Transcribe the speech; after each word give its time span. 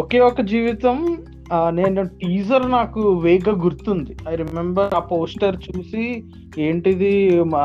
ఒకే 0.00 0.18
ఒక 0.20 0.40
జీవితం 0.50 0.96
నేను 1.70 2.00
టీజర్ 2.20 2.64
నాకు 2.70 3.00
వేగ 3.24 3.50
గుర్తుంది. 3.64 4.12
ఐ 4.28 4.32
రిమెంబర్ 4.36 4.94
ఆ 4.94 5.00
పోస్టర్ 5.10 5.56
చూసి 5.66 6.04
ఏంటిది 6.58 7.12
మా 7.52 7.64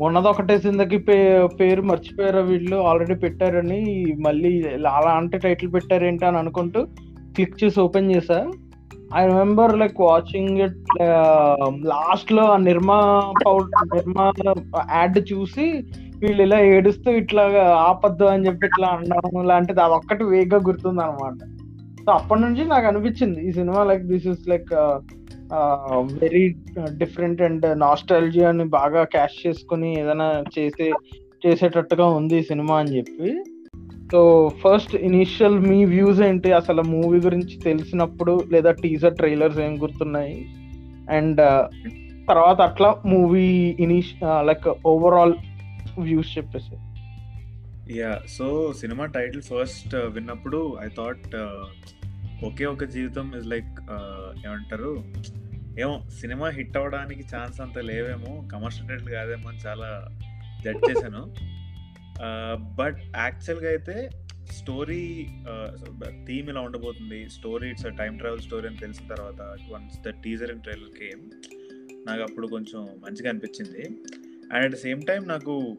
ఉన్నది 0.00 0.28
ఒకటే 0.28 0.54
సిందకి 0.58 0.98
పే 0.98 1.16
పేరు 1.60 1.82
మర్చిపోయారు 1.82 2.42
వీళ్ళు 2.50 2.76
ఆల్రెడీ 2.88 3.14
పెట్టారని 3.14 3.80
మళ్ళీ 4.26 4.52
అలా 4.96 5.12
అంటే 5.20 5.38
టైటిల్ 5.38 5.72
పెట్టారేంటి 5.74 6.26
అని 6.26 6.38
అనుకుంటూ 6.38 6.82
క్లిక్ 7.34 7.60
చేసి 7.64 7.80
ఓపెన్ 7.80 8.12
చేశా. 8.12 8.38
I 9.16 9.22
remember 9.26 9.72
like 9.78 10.00
watching 10.00 10.60
it 10.66 10.80
లాస్ట్లో 11.92 12.44
ఆ 12.54 12.56
నిర్మా 12.68 12.98
పౌడర్ 13.46 13.88
నిర్మా 13.94 14.26
యాడ్ 14.94 15.18
చూసి 15.32 15.66
వీళ్ళు 16.24 16.42
ఇలా 16.42 16.58
ఏడుస్తూ 16.60 17.10
ఇట్లా 17.10 17.44
ఆపద్దు 17.88 18.24
అని 18.24 18.46
చెప్పి 18.46 18.66
ఇట్లా 18.66 18.88
అనడం 18.88 19.48
లాంటిది 19.48 19.80
అది 19.80 19.92
ఒక్కటి 19.92 20.24
వేగ్గా 20.24 20.60
గుర్తుంది 20.66 21.02
అనమాట 21.02 21.40
సో 22.04 22.12
అప్పటి 22.12 22.40
నుంచి 22.40 22.64
నాకు 22.64 22.86
అనిపించింది 22.86 23.48
ఈ 23.48 23.52
cinema 23.52 23.84
like 23.84 24.02
this 24.02 24.26
is 24.26 24.48
like 24.48 24.72
very 26.22 26.44
different 26.98 27.42
and 27.42 27.66
nostalgia 27.80 28.42
అని 28.44 28.64
బాగా 28.64 29.04
క్యాష్ 29.04 29.36
చేసుకుని 29.46 29.90
ఏదైనా 30.00 30.28
చేసే 30.58 30.88
చేసేటట్టుగా 31.46 32.06
ఉంది 32.18 32.36
ఈ 32.36 32.42
సినిమా 32.42 32.74
అని 32.78 32.96
చెప్పి. 32.96 33.30
సో 34.12 34.20
ఫస్ట్ 34.62 34.94
ఇనిషియల్ 35.08 35.56
మీ 35.60 35.78
వ్యూస్ 35.84 36.20
ఏంటి? 36.20 36.50
అసలు 36.52 36.82
మూవీ 36.82 37.18
గురించి 37.20 37.54
తెలిసినప్పుడు 37.64 38.34
లేదా 38.52 38.70
టీజర్ 38.82 39.14
ట్రైలర్స్ 39.14 39.58
ఏం 39.58 39.72
గుర్తున్నాయి? 39.82 40.36
అండ్ 41.10 41.40
తర్వాత 42.28 42.58
అట్లా 42.60 42.90
మూవీ 43.06 43.48
ఇనిష్ 43.80 44.12
లైక్ 44.48 44.68
ఓవరాల్ 44.86 45.34
వ్యూస్ 45.98 46.38
చెప్పేసి. 46.38 46.76
Yeah 47.92 48.20
so 48.28 48.72
cinema 48.72 49.06
title 49.06 49.42
first 49.42 49.94
విన్నప్పుడు 49.94 50.78
ఐ 50.84 50.88
థాట్ 50.88 51.26
uh, 51.34 51.64
ఒకే 52.44 52.64
ఒక 52.64 52.84
జీవితం 52.84 53.34
ఇస్ 53.38 53.46
లైక్ 53.46 53.72
uh, 53.96 54.46
ఏమంటారు? 54.46 55.04
ఏమో 55.80 56.08
సినిమా 56.20 56.48
హిట్ 56.48 56.76
అవ్వడానికి 56.76 57.22
ఛాన్స్ 57.36 57.60
అంత 57.60 57.78
లేవేమో 57.78 58.48
కమర్షియల్ 58.52 58.88
టైటిల్ 58.88 59.08
కాదేమో 59.08 59.48
అని 59.48 59.58
చాలా 59.58 60.08
జడ్జ్ 60.64 60.90
చేశాను. 60.90 61.22
Uh, 62.24 62.54
బట్ 62.60 63.00
యాక్చువల్గా 63.16 63.68
అయితే 63.68 64.10
స్టోరీ 64.50 65.26
థీమ్ 66.26 66.48
ఇలా 66.48 66.60
ఉండబోతుంది. 66.60 67.28
Story 67.28 67.70
it's 67.70 67.86
time 67.98 68.18
travel 68.18 68.40
story 68.40 68.66
అని 68.66 68.76
తెలిసిన 68.76 69.06
తర్వాత 69.14 69.42
once 69.72 69.98
the 70.00 70.08
teaser 70.08 70.50
and 70.50 70.62
trailer 70.62 70.94
came 70.98 71.22
నాకు 72.06 72.22
అప్పుడు 72.22 72.46
కొంచెం 72.46 72.80
మంచిగా 72.82 73.30
అనిపించింది. 73.30 73.84
And 74.52 74.64
at 74.64 74.72
the 74.72 74.76
same 74.76 75.02
time 75.02 75.24
నాకు 75.26 75.76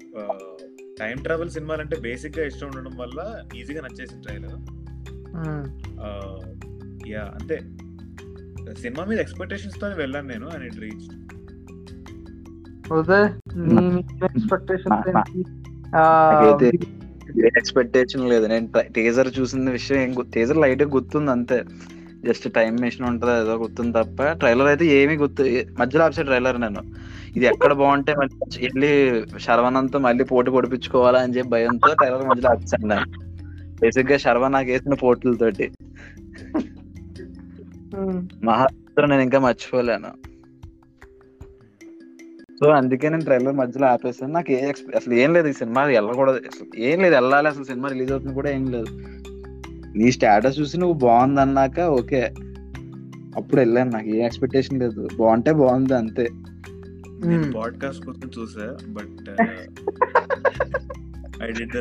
టైం 0.99 1.17
ట్రావెల్ 1.17 1.49
సినిమాలు 1.49 1.81
అంటే 1.81 1.99
బేసిక్గా 1.99 2.45
ఇష్టం 2.45 2.67
ఉండడం 2.67 2.97
వల్ల 2.97 3.43
ఈజీగా 3.55 3.81
నచ్చేసింది 3.81 4.23
ట్రైలర్ 4.23 4.57
యా 7.07 7.21
అంతే. 7.21 7.57
సినిమా 8.81 9.05
మీద 9.05 9.19
ఎక్స్పెక్టేషన్స్తో 9.19 9.87
వెళ్ళాను 9.87 10.27
నేను 10.27 10.47
అండ్ 10.47 10.65
ఇట్ 10.65 10.79
రీచ్ 10.79 11.05
ఎక్స్పెక్టేషన్ 17.57 18.29
లేదు. 18.29 18.47
నేను 18.47 18.67
టీజర్ 18.81 19.39
చూసిన 19.39 19.69
విషయం 19.69 19.99
ఏం 19.99 20.15
టీజర్ 20.33 20.57
లైట్ 20.57 20.83
గుర్తుంది 20.83 21.31
అంతే. 21.31 21.65
జస్ట్ 22.27 22.53
టైం 22.53 22.75
మెషిన్ 22.75 23.07
ఉంటుంది 23.07 23.33
ఏదో 23.41 23.55
గుర్తుంది 23.55 23.93
తప్ప 23.97 24.31
ట్రైలర్ 24.31 24.67
అయితే 24.67 24.85
ఏమీ 24.85 25.15
గుర్తు 25.15 25.43
మధ్యలో 25.79 26.05
ఆపసే 26.05 26.23
ట్రైలర్ 26.23 26.61
నేను. 26.61 26.81
ఇది 27.35 27.45
ఎక్కడ 27.45 27.73
బాగుంటే 27.73 28.11
మళ్ళీ 28.15 28.35
వెళ్ళి 28.65 28.91
శర్వనంతో 29.39 29.99
మళ్ళీ 29.99 30.23
పోటీ 30.23 30.51
పొడిపించుకోవాలా 30.51 31.19
అని 31.19 31.33
చెప్పి 31.33 31.49
భయంతో 31.49 31.93
ట్రైలర్ 31.93 32.27
మధ్యలో 32.27 32.49
ఆపేసాను 32.49 32.87
నేను. 32.87 33.07
బేసిక్గా 33.81 34.17
శర్వ 34.17 34.47
నాకు 34.47 34.69
వేసిన 34.69 34.93
పోటీలతోటి 34.93 35.67
మహారాష్ట్ర 38.43 39.05
నేను 39.05 39.21
ఇంకా 39.21 39.39
మర్చిపోలేను. 39.39 40.11
సో 42.59 42.69
అందుకే 42.69 43.09
నేను 43.09 43.23
ట్రైలర్ 43.23 43.55
మధ్యలో 43.55 43.87
ఆపేసాను. 43.87 44.33
నాకు 44.33 44.51
ఏ 44.51 44.71
అసలు 44.95 45.13
ఏం 45.13 45.33
లేదు 45.33 45.47
ఈ 45.47 45.53
సినిమా. 45.53 45.83
వెళ్ళకూడదు. 45.83 46.37
అసలు 46.37 46.67
ఏం 46.89 47.01
లేదు 47.01 47.15
వెళ్ళాలి. 47.15 47.47
అసలు 47.47 47.63
సినిమా 47.63 47.89
రిలీజ్ 47.89 48.11
అవుతుంది 48.11 48.35
కూడా 48.35 48.49
ఏం 48.49 48.65
లేదు. 48.71 48.89
నీ 49.95 50.11
స్టేటస్ 50.11 50.59
చూసి 50.59 50.77
నువ్వు 50.77 50.97
బాగుంది 50.97 51.41
అన్నాక 51.41 51.79
ఓకే. 51.79 52.21
అప్పుడు 53.35 53.59
వెళ్ళాను 53.61 53.91
నాకు 53.91 54.07
ఏ 54.07 54.25
ఎక్స్పెక్టేషన్ 54.25 54.79
లేదు. 54.79 55.07
బాగుంటే 55.19 55.53
బాగుంది 55.53 55.95
అంతే. 55.95 56.29
నేను 57.25 57.51
పాడ్కాస్ట్ 57.51 58.05
కోసం 58.05 58.29
చూసా 58.39 58.77
బట్ 58.89 59.29
ఐ 61.43 61.51
డిడ్ 61.51 61.71
ద 61.71 61.77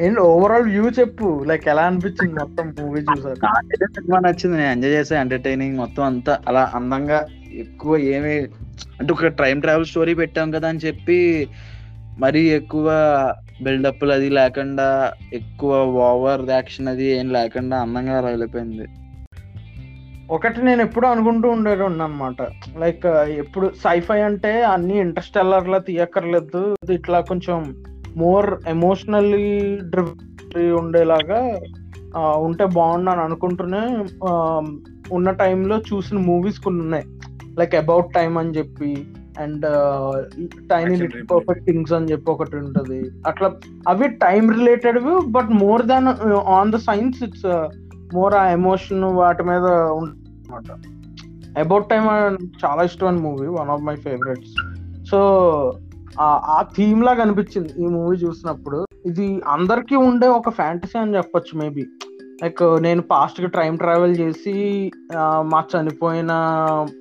ఏంటి 0.00 0.20
ఓవరాల్ 0.20 0.62
వ్యూ 0.62 0.90
చెప్పు. 0.90 1.44
లైక్ 1.46 1.68
ఎలా 1.68 1.82
అనిపించింది 1.82 2.34
మొత్తం 2.34 2.74
మూవీ 2.80 3.00
చూసాక? 3.00 3.44
నాకైతే 3.44 3.86
సినిమా 3.86 4.18
నచ్చింది. 4.18 4.56
నేను 4.56 4.70
ఎంజాయ్ 4.70 4.92
చేసా 4.92 5.20
ఎంటర్టైనింగ్ 5.20 5.76
మొత్తం 5.76 6.02
అంతా. 6.04 6.38
అలా 6.48 6.72
అందంగా 6.74 7.26
ఎక్కువ 7.52 7.96
ఏమి 7.96 8.34
అంటే 9.00 9.12
ఒక 9.12 9.26
టైం 9.26 9.60
ట్రావెల్ 9.60 9.86
స్టోరీ 9.86 10.14
పెట్టాం 10.14 10.50
కదా 10.50 10.68
అని 10.68 10.78
చెప్పి 10.78 11.48
మరీ 12.18 12.40
ఎక్కువ 12.40 12.88
బిల్డప్లు 13.62 14.12
అది 14.12 14.30
లేకుండా 14.30 15.12
ఎక్కువ 15.32 15.84
ఓవర్ 15.84 16.50
యాక్షన్ 16.50 16.88
అది 16.88 17.04
ఏం 17.04 17.32
లేకుండా 17.32 17.76
అందంగా 17.76 18.20
రాలిపోయింది 18.20 18.86
ఒకటి 20.30 20.64
నేను 20.64 20.82
ఎప్పుడు 20.82 21.06
అనుకుంటూ 21.06 21.48
ఉండేది 21.48 21.84
అనమాట 21.84 22.36
లైక్ 22.78 23.06
ఎప్పుడు 23.16 23.72
సైఫై 23.84 24.20
అంటే 24.20 24.62
అన్ని 24.62 24.98
ఇంటర్స్టెల్లర్ 24.98 25.68
లా 25.68 25.78
తీయక్కర్లేదు. 25.78 26.76
ఇట్లా 26.92 27.20
కొంచెం 27.20 27.82
మోర్ 28.16 28.68
ఎమోషనల్లీ 28.68 29.78
డ్రివ్ 29.82 30.72
ఉండేలాగా 30.72 31.60
ఉంటే 32.18 32.64
బాగుండు 32.64 33.10
అని 33.10 33.20
అనుకుంటూనే 33.20 34.04
ఉన్న 35.12 35.30
టైంలో 35.30 35.78
చూసిన 35.78 36.18
మూవీస్ 36.18 36.58
కొన్ని 36.58 36.82
ఉన్నాయి 36.82 37.04
లైక్ 37.58 37.74
అబౌట్ 37.74 38.14
టైమ్ 38.14 38.38
అని 38.38 38.50
చెప్పి 38.50 39.06
and 39.40 39.64
tiny 40.70 40.96
little. 40.96 41.26
Perfect 41.32 41.64
things 41.64 41.92
అని 41.92 42.10
చెప్పి 42.12 42.30
ఒకటి 42.30 42.56
ఉంటది. 42.56 43.00
అట్లా 43.26 43.48
అవి 43.88 44.08
time 44.08 44.50
related 44.50 44.98
but 45.26 45.50
more 45.62 45.82
than 45.82 46.08
on 46.56 46.72
the 46.72 46.76
science 46.76 47.22
it's 47.22 47.46
more 48.14 48.34
ఆ 48.34 48.44
ఎమోషన్ 48.48 49.04
వాటి 49.04 49.42
మీద 49.42 49.66
ఉంటుందన్నమాట. 50.00 50.70
అబౌట్ 51.58 51.88
టైమ్ 51.88 52.08
చాలా 52.64 52.82
ఇష్టమైన 52.82 53.18
movie 53.18 53.46
one 53.46 53.70
of 53.70 53.82
my 53.82 53.96
favourites 53.96 54.54
so 55.10 55.18
ఆ 56.20 56.58
థీమ్ 56.76 57.04
లాగా 57.04 57.22
అనిపించింది 57.22 57.70
ఈ 57.78 57.86
మూవీ 57.86 58.16
చూసినప్పుడు. 58.16 58.86
ఇది 59.06 59.42
అందరికీ 59.48 59.96
ఉండే 59.96 60.28
ఒక 60.28 60.50
ఫ్యాంటసీ 60.50 60.98
అని 60.98 61.16
చెప్పొచ్చు 61.16 61.58
మేబీ 61.58 61.84
లైక్ 62.44 62.82
నేను 62.82 63.02
పాస్ట్కి 63.02 63.46
టైం 63.46 63.76
ట్రావెల్ 63.76 64.20
చేసి 64.20 64.90
మా 65.42 65.64
చనిపోయిన 65.76 66.30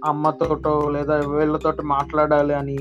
అమ్మతోటో 0.05 0.89
లేదా 0.89 1.15
వీళ్ళతోటి 1.15 1.81
మాట్లాడాలి 1.81 2.53
అని 2.53 2.77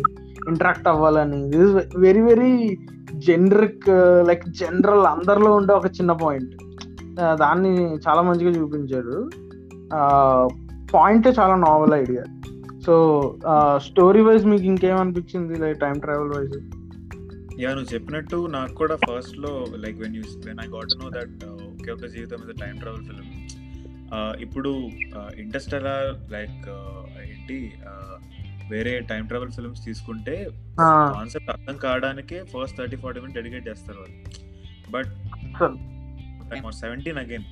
ఇంటరాక్ట్ 0.48 0.88
అవ్వాలని. 0.88 1.56
Very 1.96 2.20
very 2.20 2.78
generic 3.14 3.88
like 4.28 4.48
general 4.48 5.06
అందరిలో 5.06 5.54
ఉండే 5.54 5.74
ఒక 5.74 5.86
చిన్న 5.86 6.12
పాయింట్ 6.12 6.56
దాన్ని 7.20 7.94
చాలా 7.94 8.22
మంచిగా 8.22 8.60
చూపించారు 8.60 9.30
పాయింట్ 10.94 11.38
చాలా 11.38 11.56
novel 11.56 11.94
idea 11.94 12.24
so 12.86 13.34
story 13.76 14.20
wise 14.20 14.46
మీకు 14.46 14.62
ఇంకేమనిపించింది 14.62 15.58
like 15.58 15.80
time 15.80 15.98
travel 15.98 16.38
wise 16.38 16.58
yeah 17.60 17.70
నువ్వు 17.70 17.94
చెప్పినట్టు 17.94 18.46
నాకు 18.50 18.74
కూడా 18.74 18.96
ఫస్ట్లో 18.96 19.64
like 19.76 19.98
when 19.98 20.16
you 20.16 20.22
when 20.46 20.58
I 20.60 20.66
got 20.66 21.04
know 21.04 21.10
that 21.10 21.61
ఒకే 21.82 21.93
ఒక 21.93 22.09
జీవితం 22.15 22.41
ఇస్ 22.44 22.59
టైం 22.65 22.75
ట్రావెల్ 22.82 23.04
ఫిల్మ్ 23.06 23.31
ఇప్పుడు 24.44 24.70
ఇంటర్స్టెలార్ 25.43 26.10
లైక్ 26.34 26.66
ఏంటి 27.31 27.56
వేరే 28.72 28.93
టైం 29.10 29.22
ట్రావెల్ 29.31 29.53
ఫిల్మ్స్ 29.56 29.82
తీసుకుంటే 29.87 30.34
కాన్సెప్ట్ 31.16 31.50
అర్థం 31.54 31.76
కావడానికే 31.84 32.38
first 32.53 32.76
thirty 32.78 32.97
forty 33.03 33.21
minute 33.22 33.36
dedicate 33.39 33.66
చేస్తారు 33.71 33.98
వాళ్ళు. 34.03 34.18
బట్ 34.95 35.10
సెవెంటీన్ 36.83 37.18
అగైన్ 37.24 37.47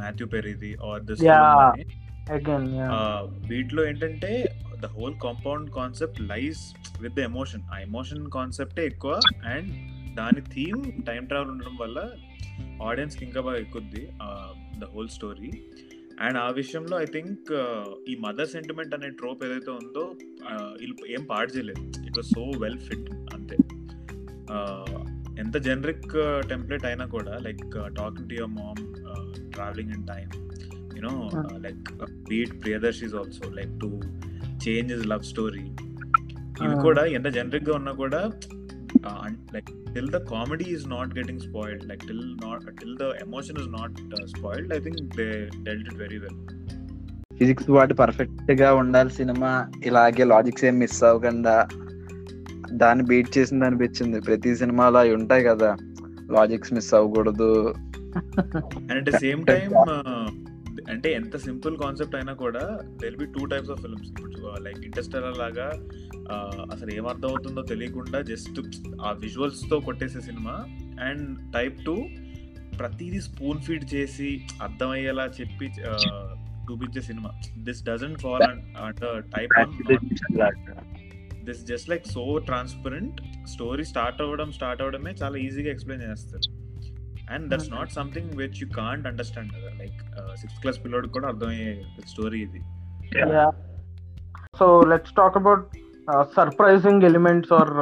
మాథ్యూ 0.00 0.26
పెరీది 0.36 0.72
ఆర్ 0.88 1.02
దిస్ 1.10 1.22
వీటిలో 3.50 3.84
ఏంటంటే 3.90 4.32
the 4.84 4.88
whole 4.96 5.16
compound 5.26 5.68
concept 5.78 6.20
lies 6.32 6.62
with 7.02 7.14
the 7.14 7.22
emotion. 7.30 7.64
ఆ 7.74 7.78
ఎమోషన్ 7.88 8.24
కాన్సెప్టే 8.38 8.84
ఎక్కువ 8.92 9.12
అండ్ 9.54 9.70
దాని 10.16 10.40
థీమ్ 10.54 11.02
టైం 11.06 11.24
ట్రావెల్ 11.24 11.50
ఉండడం 11.50 11.76
వల్ల 11.80 12.10
ఆడియన్స్కి 12.82 13.24
ఇంకా 13.24 13.40
బాగా 13.40 13.56
ఎక్కుద్ది 13.56 14.08
ద 14.78 14.84
హోల్ 14.84 15.08
స్టోరీ. 15.08 15.50
అండ్ 16.20 16.38
ఆ 16.38 16.50
విషయంలో 16.50 17.02
ఐ 17.02 17.04
థింక్ 17.04 17.52
ఈ 18.08 18.16
మదర్ 18.20 18.48
సెంటిమెంట్ 18.48 18.94
అనే 18.94 19.08
ట్రోప్ 19.10 19.44
ఏదైతే 19.44 19.70
ఉందో 19.70 20.04
వీళ్ళు 20.80 20.96
ఏం 21.06 21.24
పాడు 21.24 21.50
చేయలేదు. 21.56 21.82
It 22.06 22.18
was 22.18 22.26
so 22.26 22.50
well 22.60 22.78
fit 22.78 23.10
అంతే. 23.34 23.56
ఎంత 25.40 25.56
జనరిక్ 25.56 26.12
టెంప్లెట్ 26.48 26.84
అయినా 26.84 27.04
కూడా 27.06 27.38
like 27.38 27.72
talking 27.96 28.28
to 28.28 28.34
your 28.34 28.50
mom 28.50 29.52
travelling 29.52 29.90
in 29.90 30.06
time 30.06 30.30
you know 30.96 31.30
like 31.56 31.92
beat 32.28 32.62
Priyadarshi's 32.62 33.14
also 33.14 33.50
like 33.50 33.80
to 33.80 34.00
change 34.68 34.92
is 34.92 35.06
love 35.06 35.22
story. 35.22 35.64
ఇవి. 36.64 36.80
కూడా 36.82 37.04
ఎంత 37.04 37.26
జనరిక్గా 37.26 37.74
ఉన్నా 37.74 37.92
కూడా 37.92 38.20
like 39.52 39.68
till 39.94 40.06
the 40.06 40.20
comedy 40.20 40.64
is 40.64 40.86
not 40.86 41.14
getting 41.14 41.38
spoiled 41.40 41.88
like 41.88 42.02
till 42.06 42.22
not 42.36 42.60
till 42.80 42.96
the 42.96 43.10
emotion 43.26 43.56
is 43.56 43.66
not 43.66 43.90
uh, 44.16 44.26
spoiled 44.26 44.72
i 44.72 44.80
think 44.80 44.96
they 45.14 45.32
dealt 45.68 45.86
it 45.90 45.96
very 46.04 46.20
well 46.24 46.38
physics 47.38 47.70
వాటి 47.70 47.94
పర్ఫెక్ట్గా 47.94 48.74
ఉండాలి 48.74 49.10
cinema 49.10 49.68
ఇలాగే 49.84 50.24
logics 50.24 50.64
ఏం 50.64 50.78
మిస్ 50.78 51.04
అవ్వకుండా 51.04 51.68
దాన్ని 52.72 53.04
బీట్ 53.04 53.38
చేసింది 53.38 53.64
అనిపించింది 53.64 54.20
ప్రతి 54.20 54.56
సినిమాలో 54.56 54.98
అవి 54.98 55.14
ఉంటాయి 55.14 55.44
కదా 55.44 55.76
లాజిక్స్ 56.30 56.72
మిస్ 56.72 56.94
అవ్వకూడదు 56.94 57.74
and 58.90 58.92
at 58.92 59.04
the 59.04 59.16
same 59.16 59.46
time 59.46 59.72
అంటే 60.90 61.12
ఎంత 61.12 61.36
సింపుల్ 61.36 61.76
కాన్సెప్ట్ 61.76 62.14
అయినా 62.14 62.32
కూడా 62.32 62.78
there'll 63.02 63.16
be 63.16 63.26
two 63.26 63.44
types 63.44 63.70
of 63.70 63.82
films 63.82 64.12
like 64.62 64.78
Interstellar 64.78 65.38
లాగా 65.38 65.68
అసలు 66.72 66.90
ఏం 66.94 67.06
అర్థం 67.06 67.28
అవుతుందో 67.28 67.62
తెలియకుండా 67.62 68.20
జస్ట్ 68.22 68.60
ఆ 69.02 69.12
విజువల్స్తో 69.12 69.80
కొట్టేసే 69.80 70.20
సినిమా. 70.20 70.56
అండ్ 71.04 71.52
టైప్ 71.52 71.84
టూ 71.84 72.08
ప్రతిదీ 72.78 73.20
స్పూన్ 73.20 73.62
ఫీడ్ 73.62 73.94
చేసి 73.94 74.46
అర్థమయ్యేలా 74.62 75.26
చెప్పి 75.40 75.66
చూపించే 76.70 77.00
cinema. 77.00 77.30
This 77.58 77.84
doesn't 77.84 78.20
fall 78.20 78.42
under 78.42 79.24
type 79.36 79.52
this 81.44 81.64
just 81.66 81.90
like 81.90 82.06
so 82.06 82.38
transparent 82.38 83.20
story 83.48 83.84
start 83.84 84.22
అవ్వడం 84.22 84.52
స్టార్ట్ 84.52 84.82
అవ్వడమే 84.82 85.10
చాలా 85.22 85.36
ఈజీగా 85.38 85.70
ఎక్స్ప్లెయిన్ 85.70 86.10
చేస్తారు. 86.10 86.59
And 87.34 87.50
that's 87.50 87.70
not 87.70 87.90
something 87.90 88.30
which 88.36 88.58
you 88.62 88.68
can't 88.76 89.06
understand 89.06 89.52
కదా 89.52 89.70
లైక్ 89.78 90.00
సిక్స్త్ 90.36 90.60
క్లాస్ 90.60 90.84
పిల్లోడు 90.84 91.08
కూడా 91.08 91.28
అర్థమయ్యే 91.28 91.82
స్టోరీ 92.08 92.40
ఇది. 92.42 92.62
So 94.58 94.66
let's 94.80 95.12
talk 95.12 95.36
about 95.36 95.66
surprising 96.36 97.02
elements 97.02 97.52
are 97.52 97.72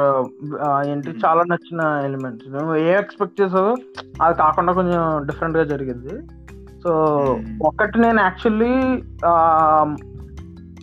ఏంటి? 0.88 1.10
Hmm. 1.10 1.22
చాలా 1.24 1.42
నచ్చిన 1.42 1.80
ఎలిమెంట్స్ 2.04 2.48
నువ్వు 2.48 2.74
ఏ 2.76 2.90
ఎక్స్పెక్ట్ 2.98 3.40
చేసావో 3.40 3.76
అది 4.22 4.34
కాకుండా 4.36 4.72
కొంచెం 4.72 5.26
డిఫరెంట్గా 5.26 5.64
జరిగింది. 5.64 6.14
So 6.82 6.90
Hmm. 7.36 7.58
ఒకటి 7.62 7.98
నేను 8.00 8.20
యాక్చువల్లీ 8.20 8.74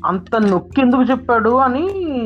అంత 0.06 0.36
నొక్కి 0.52 0.80
ఎందుకు 0.82 1.04
చెప్పాడు 1.12 1.52
అని 1.66 1.84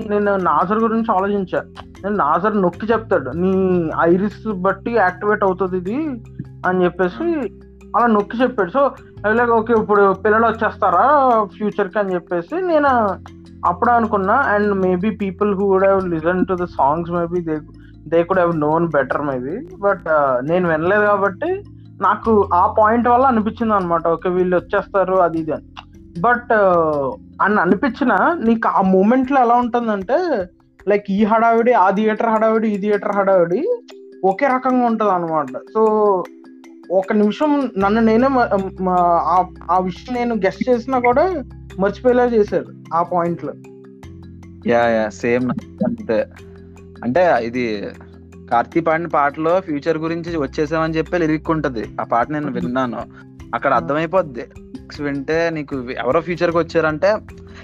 నేను 0.10 0.32
నాజర్ 0.48 0.84
గురించి 0.86 1.10
ఆలోచించా. 1.16 1.60
నేను 2.04 2.16
నాజర్ 2.16 2.62
నొక్కి 2.62 2.86
చెప్తాడు 2.92 3.30
నీ 3.42 3.54
ఐరిస్ 4.02 4.44
బట్టి 4.66 4.92
యాక్టివేట్ 4.96 5.44
అవుతుంది 5.44 5.78
ఇది 5.78 5.98
అని 6.68 6.84
చెప్పేసి 6.86 7.26
అలా 7.96 8.08
నొక్కి 8.08 8.38
చెప్పాడు. 8.44 8.72
సో 8.78 8.82
లైక్ 9.38 9.52
ఓకే 9.52 9.74
ఇప్పుడు 9.74 10.04
పిల్లలు 10.14 10.46
వచ్చేస్తారా 10.46 11.06
ఫ్యూచర్కి 11.58 12.00
అని 12.00 12.14
చెప్పేసి 12.14 12.56
నేను 12.72 12.92
అప్పుడు 13.70 13.92
అనుకున్నా. 13.92 14.36
And 14.54 14.74
maybe 14.86 15.10
people 15.24 15.52
who 15.56 15.66
would 15.72 15.86
have 15.86 16.08
listen 16.08 16.46
to 16.46 16.54
the 16.54 16.68
songs 16.78 17.12
maybe 17.12 17.42
they 17.42 17.58
they 18.08 18.20
could 18.24 18.40
have 18.40 18.54
known 18.60 18.86
better 18.88 19.22
maybe. 19.22 19.56
But 19.80 20.08
నేను 20.50 20.66
వినలేదు 20.70 21.06
కాబట్టి 21.06 21.50
నాకు 22.02 22.32
ఆ 22.54 22.66
పాయింట్ 22.80 23.08
వల్ల 23.08 23.26
అనిపించింది 23.26 23.74
అనమాట 23.74 24.08
ఓకే 24.08 24.30
వీళ్ళు 24.30 24.56
వచ్చేస్తారు 24.58 25.16
అది 25.16 25.40
ఇది 25.40 25.52
అని. 25.52 25.68
బట్ 26.18 26.54
అని 27.42 27.60
అనిపించిన 27.60 28.36
నీకు 28.44 28.68
ఆ 28.68 28.82
మూమెంట్లో 28.82 29.42
ఎలా 29.42 29.56
ఉంటుందంటే 29.56 30.46
లైక్ 30.88 31.06
ఈ 31.10 31.24
హడావిడి 31.24 31.74
ఆ 31.74 31.90
థియేటర్ 31.90 32.30
హడావిడి 32.30 32.68
ఈ 32.68 32.78
థియేటర్ 32.78 33.16
హడావిడి 33.16 33.80
ఒకే 34.24 34.48
రకంగా 34.48 34.86
ఉంటది 34.86 35.10
అనమాట 35.10 35.46
సో 35.74 35.84
ఒక 36.92 37.14
నిమిషం 37.14 37.72
నన్ను 37.78 38.02
నేనే 38.02 38.28
ఆ- 39.72 39.80
విషయం 39.80 40.16
నేను 40.16 40.36
గెస్ట్ 40.36 40.70
చేసినా 40.70 41.00
కూడా 41.00 41.44
మర్చిపోయేలా 41.80 42.26
చేశారు 42.26 42.66
ఆ 42.94 43.04
పాయింట్లో 43.04 43.54
యా 44.68 44.88
యా 44.88 45.10
సేమ్ 45.10 45.52
అంతే. 45.86 46.26
అంటే 47.04 47.36
ఇది 47.42 47.88
కార్తీ 48.52 48.80
పాడిన 48.80 49.08
పాటలో 49.08 49.60
ఫ్యూచర్ 49.60 49.98
గురించి 49.98 50.38
వచ్చేసామని 50.38 50.94
చెప్పి 50.94 51.18
లిరిక్ 51.18 51.52
ఉంటది. 51.52 51.86
ఆ 52.02 52.04
పాట 52.04 52.32
నేను 52.32 52.52
విన్నాను. 52.52 52.98
అక్కడ 53.56 53.74
అర్థమైపోద్ది. 53.74 54.46
Lyrics 54.90 55.14
వింటే 55.14 55.50
నీకు 55.50 55.90
ఎవరో 55.90 56.22
ఫ్యూచర్కి 56.22 56.58
వచ్చారంటే 56.58 57.18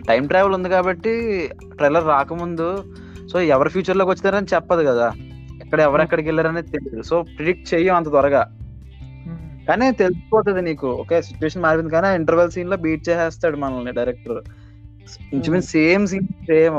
టైం 0.10 0.28
ట్రావెల్ 0.28 0.54
ఉంది 0.54 0.70
కాబట్టి 0.70 1.50
ట్రైలర్ 1.76 2.08
రాకముందు 2.08 2.84
సో 3.32 3.42
ఎవరు 3.42 3.70
ఫ్యూచర్లోకి 3.70 4.12
వచ్చారని 4.12 4.48
చెప్పదు 4.54 4.84
కదా. 4.84 5.12
ఎక్కడ 5.66 5.82
ఎవరెక్కడికి 5.82 6.28
వెళ్ళారనేది 6.28 6.72
తెలియదు. 6.72 7.02
సో 7.02 7.22
ప్రిడిక్ట్ 7.22 7.74
చెయ్యం 7.74 7.96
అంత 7.96 8.06
త్వరగా. 8.06 8.52
కానీ 9.68 9.92
తెలిసిపోతుంది 9.92 10.62
నీకు. 10.62 10.88
ఓకే 10.88 11.22
సిచ్యువేషన్ 11.22 11.64
మారింది 11.64 11.90
కానీ 11.90 12.16
ఇంటర్వెల్ 12.16 12.52
సీన్లో 12.52 12.78
బీట్ 12.78 13.10
చేసేస్తాడు 13.10 13.58
మనల్ని 13.58 13.92
డైరెక్టర్ 13.92 14.44
ఇంచుమించు 15.34 15.66
సేమ్ 15.66 16.08
సీన్ 16.08 16.28
సేమ్ 16.28 16.78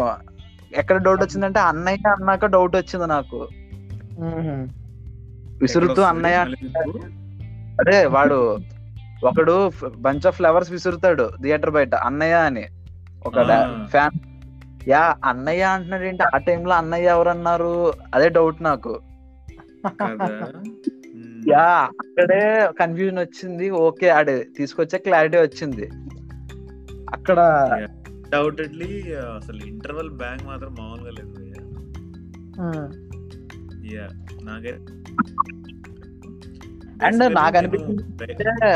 ఎక్కడ 0.77 0.97
డౌట్ 0.97 1.21
వచ్చిందంటే 1.21 1.61
అన్నయ్య 1.61 2.09
అన్నాక 2.09 2.47
డౌట్ 2.47 2.77
వచ్చింది 2.77 3.07
నాకు. 3.07 3.49
విసురుతూ 5.61 6.03
అన్నయ్య 6.03 6.37
అదే 7.81 8.05
వాడు 8.05 8.59
ఒకడు 9.25 9.71
బంచ్ 9.99 10.27
ఆఫ్ 10.27 10.37
ఫ్లవర్స్ 10.37 10.71
విసురుతాడు 10.71 11.31
థియేటర్ 11.43 11.71
బయట 11.71 11.95
అన్నయ్య 11.95 12.35
అని. 12.35 12.67
ఒక. 13.27 13.35
ఫ్యాన్ 13.91 14.19
యా 14.89 15.17
అన్నయ్య 15.25 15.63
అంటున్నాడు 15.63 16.03
ఏంటి? 16.03 16.23
ఆ 16.23 16.39
టైంలో 16.39 16.75
అన్నయ్య 16.75 17.07
ఎవరన్నారు? 17.07 17.93
అదే 18.15 18.29
డౌట్ 18.29 18.63
నాకు. 18.63 19.01
యా 21.49 21.69
అక్కడే 21.83 22.71
కన్ఫ్యూజన్ 22.81 23.19
వచ్చింది. 23.19 23.71
ఓకే 23.71 24.09
ఆడే 24.09 24.47
తీసుకొచ్చే 24.57 24.99
క్లారిటీ 24.99 25.37
వచ్చింది. 25.37 25.91
అక్కడ 27.15 27.39
డౌటెడ్లీ 28.33 29.15
అసలు 29.15 29.67
ఇంటర్వల్ 29.67 30.11
బ్యాంక్ 30.11 30.45
మాత్రం 30.47 30.77
మామూలుగా 30.79 31.11
లేదు 31.11 31.47
యా 33.95 34.09
నాకే 34.43 34.77
And 37.05 37.29
నాకు 37.29 37.57
అనిపించింది 37.59 38.03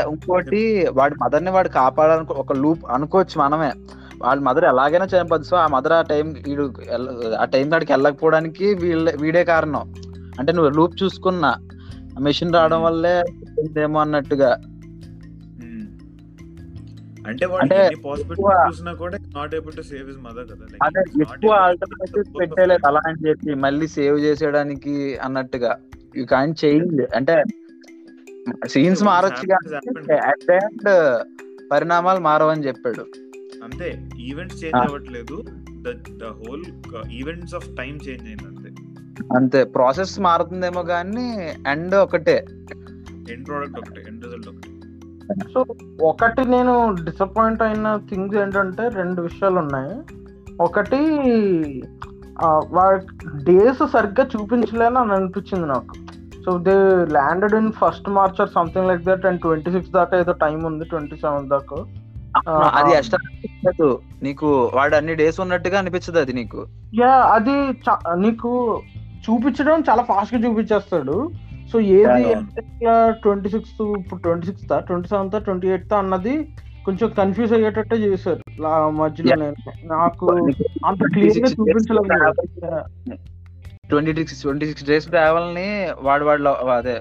ఇంకోటి 0.09 0.87
వాడి 0.93 1.15
మదర్ని 1.23 1.49
వాడు 1.49 1.69
కాపాడాలను 1.69 2.27
ఒక 2.33 2.53
లూప్ 2.53 2.79
అనుకోవచ్చు 2.89 3.41
మనమే. 3.41 3.71
వాళ్ళ 4.21 4.41
మదర్ 4.41 4.65
ఎలాగైనా 4.65 5.05
చంపదు 5.05 5.43
సో 5.43 5.57
ఆ 5.57 5.67
మదర్ 5.67 5.93
ఆ 5.93 6.01
టైం 6.01 6.35
వీడు 6.47 6.73
ఆ 7.39 7.45
టైం 7.45 7.69
కాడికి 7.69 7.91
వెళ్ళకపోవడానికి 7.91 8.73
వీళ్ళే 8.73 9.15
వీడే 9.21 9.43
కారణం. 9.43 9.93
అంటే 10.39 10.51
నువ్వు 10.51 10.69
లూప్ 10.71 11.03
చూసుకున్నా 11.03 11.55
మెషిన్ 12.19 12.53
రావడం 12.53 12.83
వల్లే 12.83 13.23
ఏమో 13.81 13.99
అన్నట్టుగా. 13.99 14.57
Hmm. 15.57 15.91
అంటే 17.27 17.45
అంటే 17.45 17.89
ఎక్కువ- 17.91 18.73
అదే 20.83 21.49
ఆల్టర్నేటివ్ 21.49 22.39
పెట్టలేదు. 22.39 22.87
అలా 22.87 23.01
అని 23.07 23.29
చెప్పి 23.29 23.53
మళ్ళీ 23.53 23.87
సేవ్ 23.87 24.19
చేసేయడానికి 24.19 25.17
అన్నట్టుగా. 25.17 25.77
యూ 26.17 26.25
కాన్ 26.25 26.53
చేంజ్ 26.65 27.15
అంటే 27.15 27.43
సీన్స్ 28.67 29.03
మారొచ్చు 29.03 29.57
పరిణామాలు 31.71 32.19
మారవని 32.19 32.67
చెప్పాడు. 32.67 33.05
అంతే 33.63 34.09
ఈవెంట్స్ 34.19 34.63
చేంజ్. 34.63 34.75
అవ్వట్లేదు. 34.75 35.43
The 35.81 35.89
the 35.91 36.23
whole 36.23 36.65
events 37.11 37.55
of 37.55 37.67
time 37.77 37.95
change 37.95 38.23
అయింది 38.23 38.43
అంతే. 38.47 38.69
అంతే 39.35 39.63
ప్రాసెస్ 39.63 40.19
మారుతుందేమో 40.19 40.83
కానీ 40.83 41.53
ఎండ్ 41.67 41.95
ఒకటే. 41.95 42.45
ఎండ్ 43.31 43.47
ప్రోడక్ట్ 43.47 43.79
ఒకటే 43.79 44.03
ఎండ్ 44.07 44.25
రిజల్ట్ 44.25 44.47
ఒకటే. 44.47 44.71
సో 45.53 45.65
ఒకటి 46.01 46.45
నేను 46.45 46.95
డిసప్పాయింట్ 47.03 47.61
అయిన 47.61 48.01
థింగ్స్ 48.09 48.37
ఏంటంటే 48.37 48.87
రెండు 48.87 49.21
విషయాలు 49.21 49.59
ఉన్నాయి. 49.59 50.01
ఒకటి 50.59 50.97
ఆ, 52.41 52.61
వాడి 52.69 53.05
డేస్ 53.43 53.87
సరిగ్గా 53.87 54.29
చూపించలేని 54.35 54.97
అని 54.97 55.13
అనిపించింది 55.13 55.67
నాకు. 55.67 56.10
So 56.45 56.51
they 56.67 56.75
landed 57.17 57.55
in 57.61 57.71
first 57.81 58.07
March 58.17 58.39
or 58.43 58.55
something 58.57 58.89
like 58.91 59.03
that 59.09 59.25
and 59.29 59.41
twenty 59.41 59.71
six 59.71 59.91
దాకా 59.97 60.19
ఏదో 60.23 60.33
టైం 60.45 60.59
ఉంది 60.69 60.85
ట్వంటీ 60.93 61.17
సెవెన్ 61.25 61.51
దాకా 61.55 61.79
అవును, 62.39 62.67
అది 62.79 62.91
ఎక్స్ట్రా 62.97 63.19
అనిపించదు 63.23 63.87
నీకు 64.25 64.47
వాడు 64.75 64.95
అన్ని 64.99 65.13
డేస్ 65.21 65.39
ఉన్నట్టుగా 65.43 65.77
అనిపించదు 65.79 66.19
అది 66.23 66.33
నీకు. 66.39 66.59
యా 66.99 67.13
అది 67.37 67.55
నీకు 68.25 68.51
చూపించడం 69.25 69.83
చాలా 69.89 70.03
ఫాస్ట్గా 70.09 70.39
చూపించేస్తాడు. 70.45 71.15
సో 71.71 71.79
ఏది. 71.97 72.23
ట్వంటీ 73.23 73.49
ఇప్పుడు 73.99 74.21
twenty 74.25 74.45
sixth 74.47 74.71
twenty 74.87 75.09
seventh 75.13 75.37
twenty 75.47 75.67
eighth 75.73 75.93
అన్నది 75.99 76.35
కొంచెం 76.85 77.07
కన్ఫ్యూజ్ 77.19 77.53
అయ్యేటట్టే 77.57 77.97
చేశారు. 78.05 78.43
మధ్యలో. 79.01 79.35
నేను. 79.43 79.71
నాకు 79.93 80.25
అంత 80.89 81.01
క్లియర్గా 81.15 81.51
చూపించలేదు. 81.57 83.17
Twenty 83.91 84.13
six 84.19 84.41
twenty 84.41 84.65
six 84.65 84.85
days 84.85 85.07
ట్రావెల్ని 85.07 85.69
వాడు 86.01 86.25
వాడు 86.25 86.53
అదే 86.77 86.95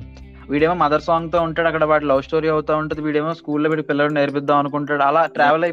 వీడేమో 0.51 0.75
మదర్ 0.75 1.05
సాంగ్తో 1.09 1.39
ఉంటాడు 1.43 1.69
అక్కడ 1.69 1.85
వాడు 1.85 2.05
లవ్ 2.05 2.23
స్టోరీ 2.23 2.49
అవుతా 2.49 2.77
ఉంటది 2.77 3.01
వీడేమో 3.01 3.33
స్కూల్లో 3.35 3.69
వీడి 3.71 3.83
పిల్లలు 3.83 4.13
నేర్పిద్దాం 4.15 4.59
అనుకుంటాడు 4.59 5.03
అలా 5.03 5.23
ట్రావెల్ 5.27 5.65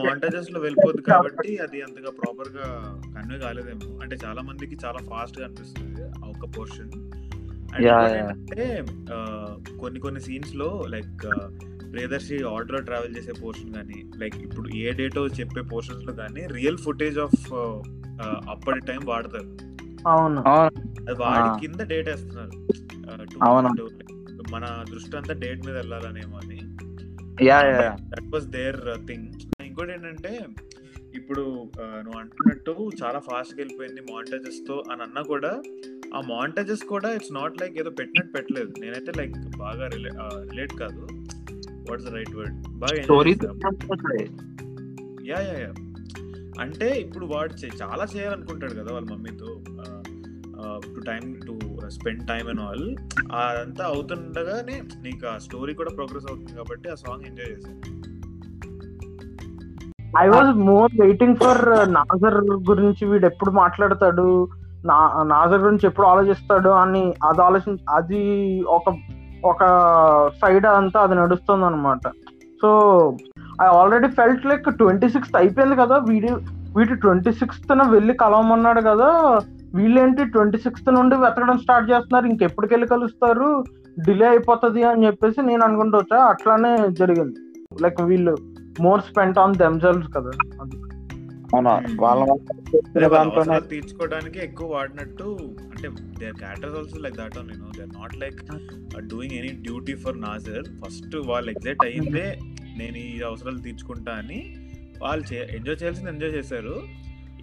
మాంటేజెస్లో 0.00 0.60
వెళ్ళిపోద్ది 0.60 1.02
కాబట్టి 1.10 1.52
అది 1.56 1.78
అంతగా 1.82 2.10
ప్రాపర్గా 2.10 2.66
కన్వే 3.14 3.38
కాలేదేమో. 3.38 3.88
అంటే 4.02 4.16
చాలా 4.24 4.42
మందికి 4.42 4.76
చాలా 4.84 5.00
ఫాస్ట్గా 5.10 5.46
అనిపిస్తుంది 5.46 6.02
ఆ 6.02 6.28
ఒక 6.28 6.46
పోర్షన్. 6.56 6.92
అంటే 7.72 8.66
కొన్ని 9.80 10.00
కొన్ని 10.00 10.20
సీన్స్లో 10.20 10.68
లైక్ 10.88 11.24
ప్రియదర్శి 11.92 12.36
ఆర్డర్ 12.44 12.84
ట్రావెల్ 12.84 13.16
చేసే 13.16 13.32
పోర్షన్ 13.42 13.74
కానీ 13.74 13.98
లైక్ 14.16 14.38
ఇప్పుడు 14.42 14.68
ఏ 14.76 14.92
డేటో 14.92 15.26
చెప్పే 15.40 15.62
పోర్షన్స్లో 15.72 16.12
కానీ 16.12 16.44
రియల్ 16.46 16.76
ఫుటేజ్ 16.76 17.18
ఆఫ్ 17.18 17.42
అప్పటి 18.48 18.80
టైం 18.80 19.02
వాడతారు. 19.04 19.50
అవును. 20.06 20.40
వాడి. 21.18 21.60
కింద 21.60 21.80
డేట్ 21.80 22.08
వేస్తున్నారు. 22.08 22.50
అవును. 23.42 23.68
మన 24.52 24.84
దృష్టి 24.90 25.16
అంతా 25.16 25.34
డేట్ 25.34 25.66
మీద 25.66 25.76
వెళ్ళాలనేమో 25.76 26.36
అని 26.36 26.58
yeah 27.44 27.62
yeah 27.62 27.96
that 27.96 28.34
was 28.34 28.44
there 28.44 29.06
thing 29.06 29.28
ఇంకోటి 29.64 29.92
ఏంటంటే 29.92 30.44
ఇప్పుడు 31.14 31.40
నువ్వు 31.78 32.18
అంటున్నట్టు 32.18 32.90
చాలా 33.04 33.18
ఫాస్ట్గా 33.18 33.58
వెళ్ళిపోయింది 33.58 34.12
మాంటేజెస్తో 34.12 34.84
అని 34.92 35.02
అన్నా 35.02 35.22
కూడా 35.22 35.62
ఆ 36.14 36.20
మాంటేజెస్ 36.20 36.82
కూడా 36.82 37.12
ఇట్స్ 37.12 37.32
నాట్ 37.32 37.60
లైక్ 37.60 37.78
ఏదో 37.78 37.90
పెట్టినట్టు 37.90 38.32
పెట్టలేదు. 38.32 38.72
నేనైతే 38.80 39.12
లైక్ 39.16 39.32
బాగా 39.58 39.86
రిలేట్ 39.86 40.72
కాదు. 40.72 41.08
వాట్స్ 41.90 42.06
ద 42.06 42.08
రైట్ 42.08 42.36
వర్డ్ 42.36 42.68
బాగా 42.68 42.96
యా 45.24 45.40
యా 45.40 45.58
యా. 45.58 45.72
అంటే 46.60 46.88
ఇప్పుడు 46.90 47.26
వాడు 47.26 47.66
చాలా 47.82 48.06
చేయాలనుకుంటాడు 48.16 48.74
కదా 48.74 48.92
వాళ్ళ 48.92 49.06
మమ్మీతో. 49.12 49.46
To 50.94 51.00
time 51.00 51.40
to 51.46 51.58
spend 51.88 52.28
time 52.28 52.48
and 52.48 52.60
all. 52.60 52.86
అదంతా 53.34 53.84
అవుతుండగానే 53.84 54.82
నీకు 55.02 55.26
ఆ 55.26 55.38
స్టోరీ 55.38 55.74
కూడా 55.74 55.90
ప్రోగ్రెస్ 55.96 56.26
అవుతుంది 56.30 56.52
కాబట్టి 56.52 56.90
ఆ 56.90 56.94
సాంగ్ 56.94 57.26
ఎంజాయ్ 57.26 57.50
చేశాను 57.50 57.80
I 60.18 60.28
was 60.28 60.56
more 60.56 61.00
waiting 61.00 61.36
for 61.36 61.92
Nassar 61.92 62.34
గురించి 62.70 63.06
వీడు 63.06 63.26
ఎప్పుడు 63.26 63.50
మాట్లాడతాడు 63.50 64.48
నా 64.84 65.22
నాజర్ 65.22 65.60
గురించి 65.60 65.86
ఎప్పుడు 65.86 66.06
ఆలోచిస్తాడు 66.06 66.68
అని 66.68 67.14
అది 67.24 67.42
ఆలోచించి 67.42 67.84
అది 67.90 68.20
ఒక 68.62 68.96
ఒక 69.44 69.62
సైడ్ 70.42 70.66
అంతా 70.66 71.00
అది 71.00 71.14
నడుస్తుంది 71.14 71.64
అనమాట 71.64 72.06
so 72.62 72.70
I 73.62 73.66
already 73.66 74.08
felt 74.08 74.46
like 74.46 74.70
twenty 74.70 75.08
sixth 75.08 75.36
అయిపోయింది 75.36 75.76
కదా 75.76 75.98
వీడి 75.98 76.32
వీటి 76.76 76.94
ట్వంటీ 76.94 77.32
సిక్స్త్ 77.32 77.72
వెళ్ళి 77.88 78.14
కలవమన్నాడు 78.14 78.80
కదా 78.80 79.40
వీళ్ళేంటి 79.74 80.24
ట్వంటీ 80.24 80.58
సిక్స్త్ 80.58 80.94
నుండి 80.94 81.16
వెతకడం 81.16 81.58
స్టార్ట్ 81.58 81.90
చేస్తున్నారు 81.90 82.26
ఇంకెప్పటికి 82.26 82.74
వెళ్ళి 82.74 82.88
కలుస్తారు 82.88 83.64
డిలే 83.98 84.26
అయిపోతుంది 84.26 84.82
అని 84.82 85.06
చెప్పేసి 85.06 85.42
నేను 85.42 85.64
అనుకుంటూ 85.64 85.98
వచ్చా 85.98 86.24
అట్లానే 86.24 86.88
జరిగింది. 86.88 87.40
లైక్ 87.82 88.02
వీళ్ళు 88.02 88.36
మోర్ 88.80 89.00
స్పెంట్ 89.00 89.38
ఆన్ 89.38 89.54
దెమ్సెల్స్ 89.54 90.06
కదా 90.16 90.30
అది 90.62 90.76
అవునా 91.48 91.72
వాళ్ళ 91.96 92.22
అదే 92.96 93.06
వాళ్ళ 93.06 93.58
తీర్చుకోవడానికి 93.70 94.38
ఎక్కువ 94.38 94.66
వాడినట్టు 94.68 95.26
అంటే 95.64 95.88
they 96.18 96.28
characters 96.38 96.76
also 96.76 96.98
like 96.98 97.16
that 97.16 97.38
own 97.38 97.50
you know 97.50 97.70
they 97.76 97.82
are 97.82 97.94
not 97.98 98.16
like 98.16 98.40
doing 99.08 99.34
any 99.34 99.52
duty 99.62 99.94
for 99.94 100.20
Nassar 100.20 100.66
first 100.80 101.16
వాళ్ళు 101.26 101.50
ఎగ్జైట్ 101.50 101.84
అయ్యిందే 101.84 102.26
నేను 102.76 102.96
ఈ 103.04 103.22
అవసరాలు 103.22 103.58
తీర్చుకుంటా 103.58 104.12
అని 104.12 104.40
వాళ్ళు 105.00 105.24
ఎంజాయ్ 105.56 105.76
చేయాల్సింది 105.76 106.10
ఎంజాయ్ 106.10 106.32
చేశారు. 106.32 106.74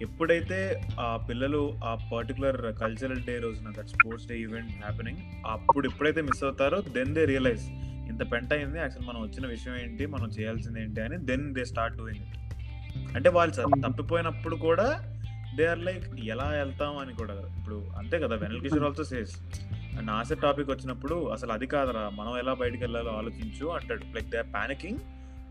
ఎప్పుడైతే 0.02 0.58
ఆ 1.00 1.16
పిల్లలు 1.28 1.60
ఆ 1.84 1.92
పర్టికులర్ 2.12 2.58
కల్చరల్ 2.80 3.22
డే 3.24 3.38
రోజున 3.38 3.70
that 3.70 3.88
sports 3.88 4.26
day 4.26 4.34
event 4.38 4.72
happening 4.80 5.20
అప్పుడు 5.46 5.86
ఎప్పుడైతే 5.88 6.22
మిస్ 6.22 6.44
అవుతారో 6.44 6.80
దెన్ 6.96 7.14
దే 7.14 7.24
రియలైజ్ 7.24 7.64
ఇంత 8.10 8.22
పెంట 8.32 8.52
అయింది 8.52 8.78
యాక్చువల్ 8.78 9.08
మనం 9.08 9.20
వచ్చిన 9.22 9.46
విషయం 9.46 9.76
ఏంటి 9.76 10.06
మనం 10.06 10.28
చేయాల్సింది 10.30 10.80
ఏంటి 10.80 11.00
అని 11.00 11.18
then 11.24 11.54
they 11.54 11.64
start 11.64 11.96
doing 11.96 12.20
it 12.26 12.36
అంటే 13.14 13.28
వాళ్ళు 13.28 13.54
తప్పిపోయినప్పుడు 13.86 14.56
కూడా 14.56 14.86
దే 15.56 15.66
ఆర్ 15.66 15.78
లైక్ 15.78 16.06
ఎలా 16.24 16.46
వెళ్తాం 16.52 16.98
అని 16.98 17.12
కూడా 17.14 17.34
ఇప్పుడు 17.58 17.76
అంతే 17.98 18.18
కదా 18.18 18.36
Vennela 18.36 18.60
Kishore 18.60 18.84
also 18.84 19.04
says 19.04 19.34
Nassar 20.00 20.38
topic 20.38 20.70
వచ్చినప్పుడు 20.70 21.14
అసలు 21.34 21.52
అది 21.52 21.66
కాదరా 21.66 22.10
మనం 22.14 22.38
ఎలా 22.38 22.54
బయటికి 22.54 22.82
వెళ్ళాలో 22.84 23.10
ఆలోచించు 23.10 23.66
అంటాడు. 23.68 24.04
Like 24.14 24.28
they 24.30 24.38
are 24.38 24.50
panicking 24.54 24.98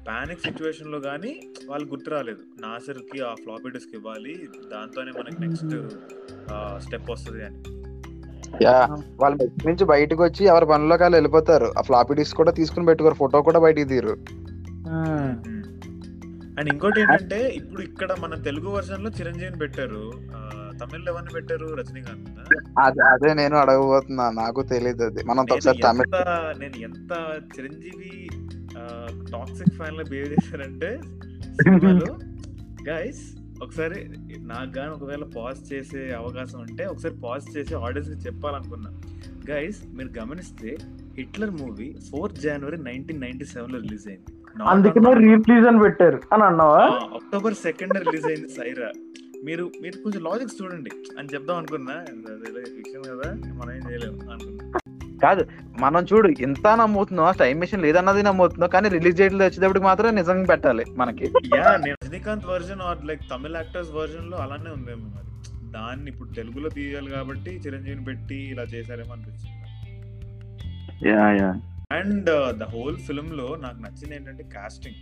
panic 0.08 0.40
సిచ్యువేషన్లో 0.40 1.00
కానీ 1.00 1.32
వాళ్ళు 1.70 1.90
గుర్తు 1.90 2.10
రాలేదు. 2.10 2.44
నాసర్కి 2.62 3.20
ఆ 3.22 3.34
ఫ్లాపీ 3.34 3.70
డిస్క్ 3.70 3.96
ఇవ్వాలి 3.96 4.34
దాంతోనే 4.74 5.12
మనకి 5.12 5.42
నెక్స్ట్ 5.42 5.74
స్టెప్ 6.78 7.12
వస్తుంది 7.12 7.46
అని. 7.46 7.58
యా 8.64 8.76
వాళ్ళు 9.22 9.38
నుంచి 9.68 9.86
బయటకు 9.86 10.24
వచ్చి 10.24 10.46
ఎవరి 10.46 10.66
పనిలోకి 10.66 11.04
వాళ్ళు 11.04 11.16
వెళ్ళిపోతారు. 11.16 11.74
ఆ 11.80 11.82
ఫ్లాపీ 11.82 12.14
డిస్క్ 12.14 12.38
కూడా 12.38 12.52
తీసుకుని 12.52 12.86
పెట్టుకోరు 12.86 13.14
ఫోటో 13.14 13.42
కూడా 13.42 13.60
బయటికి 13.60 13.88
తీరు 13.88 14.14
అండ్ 16.60 16.70
ఇంకోటి 16.70 17.02
ఏంటంటే 17.02 17.48
ఇప్పుడు 17.50 17.82
ఇక్కడ 17.82 18.16
మన 18.20 18.36
తెలుగు 18.36 18.70
వర్షన్లో 18.70 19.10
చిరంజీవిని 19.10 19.58
పెట్టారు. 19.58 20.12
ఆ, 20.36 20.40
తమిళ్ళో 20.82 21.12
ఎవరిని 21.12 21.32
పెట్టారు? 21.34 21.76
రజనీకాంత్ 21.76 22.30
అదే 22.80 23.02
అదే 23.06 23.34
నేను 23.34 23.58
అడగబోతున్నా. 23.58 24.32
నాకు 24.32 24.64
తెలియదు 24.64 25.04
అది. 25.04 25.24
మనం 25.24 25.46
ఒకసారి 25.52 25.78
తమిళ 25.78 26.04
నేను 26.58 26.78
ఎంత 26.78 27.12
చిరంజీవి 27.54 28.12
టాక్సిక్ 29.32 29.76
ఫ్యాన్లో 29.76 30.04
బిహేవ్ 30.10 30.32
చేశారంటే 30.32 30.90
గైస్ 32.90 33.24
ఒకసారి 33.64 34.00
నాకు 34.46 34.72
కానీ 34.72 34.90
ఒకవేళ 34.90 35.24
పాజ్ 35.36 35.74
చేసే 35.74 36.14
అవకాశం 36.14 36.60
ఉంటే 36.60 36.86
ఒకసారి 36.86 37.16
పాజ్ 37.24 37.58
చేసి 37.58 37.76
ఆడియన్స్కి 37.76 38.16
చెప్పాలనుకున్నా. 38.16 38.90
గైస్ 39.52 39.84
మీరు 39.94 40.20
గమనిస్తే 40.20 40.78
Hitler 41.18 41.52
movie 41.52 41.96
fourth 42.12 42.40
January 42.40 42.78
nineteen 42.84 43.22
ninety 43.22 43.46
సెవెన్లో 43.46 43.80
రిలీజ్ 43.80 44.08
అయింది. 44.08 44.45
అందుకనే 44.64 45.14
రీప్లీజ్ 45.14 45.66
అని 45.68 45.80
పెట్టారు. 45.80 46.22
అని 46.34 46.44
అన్నావా? 46.44 46.80
ఆ, 46.80 46.88
అక్టోబర్ 46.88 47.54
సెకండ్ 47.54 47.98
రిలీజ్ 47.98 48.26
అయింది 48.26 48.50
సైరా 48.50 48.90
మీరు 49.46 49.72
మీరు 49.82 50.04
కొంచెం 50.04 50.24
లాజిక్స్ 50.24 50.56
చూడండి. 50.64 50.90
అని 51.20 51.28
చెప్దాం 51.34 51.58
అనుకున్నా. 51.58 52.06
ఫిక్షన్ 52.56 53.04
కదా. 53.04 53.54
మనం 53.54 53.76
ఏం 53.76 53.92
చేయలేము 53.92 54.32
అనుకున్నా. 54.32 54.80
కాదు 55.24 55.46
మనం 55.80 56.06
చూడు 56.14 56.28
ఇంత 56.28 56.68
నమ్ముతున్నాం 56.68 57.34
టైం 57.40 57.60
మెషిన్ 57.60 57.82
లేదన్నది 57.82 58.24
నమ్ముతున్నాం 58.24 58.70
కానీ 58.70 58.90
రిలీజ్ 58.90 59.18
డేట్ 59.18 59.34
వచ్చేటప్పటికి 59.34 59.86
మాత్రం 59.86 60.16
నిజంగా 60.16 60.46
పెట్టాలి 60.46 60.86
మనకి. 60.98 61.34
యా 61.56 61.78
నేను 61.86 61.98
Rajinikanth 62.04 62.46
version 62.46 62.82
or 62.82 63.06
like 63.06 63.22
Tamil 63.32 63.56
actors 63.56 63.92
వర్జన్లో 63.92 64.38
అలానే 64.38 64.72
ఉందేమో 64.72 65.10
మరి. 65.10 65.26
దాన్ని 65.72 66.12
ఇప్పుడు 66.12 66.30
తెలుగులో 66.30 66.70
తీయాలి 66.70 67.12
కాబట్టి 67.12 67.62
చిరంజీవిని 67.66 68.04
పెట్టి 68.04 68.36
ఇలా 68.36 68.64
చేశారేమో 68.64 69.14
అనిపించింది 69.14 69.56
yeah 71.10 71.32
yeah. 71.32 71.62
And 71.92 72.30
the 72.58 72.64
whole 72.64 72.98
ఫిల్మ్లో 72.98 73.56
నాకు 73.56 73.82
నచ్చింది 73.82 74.16
ఏంటంటే 74.16 74.44
కాస్టింగ్ 74.44 75.02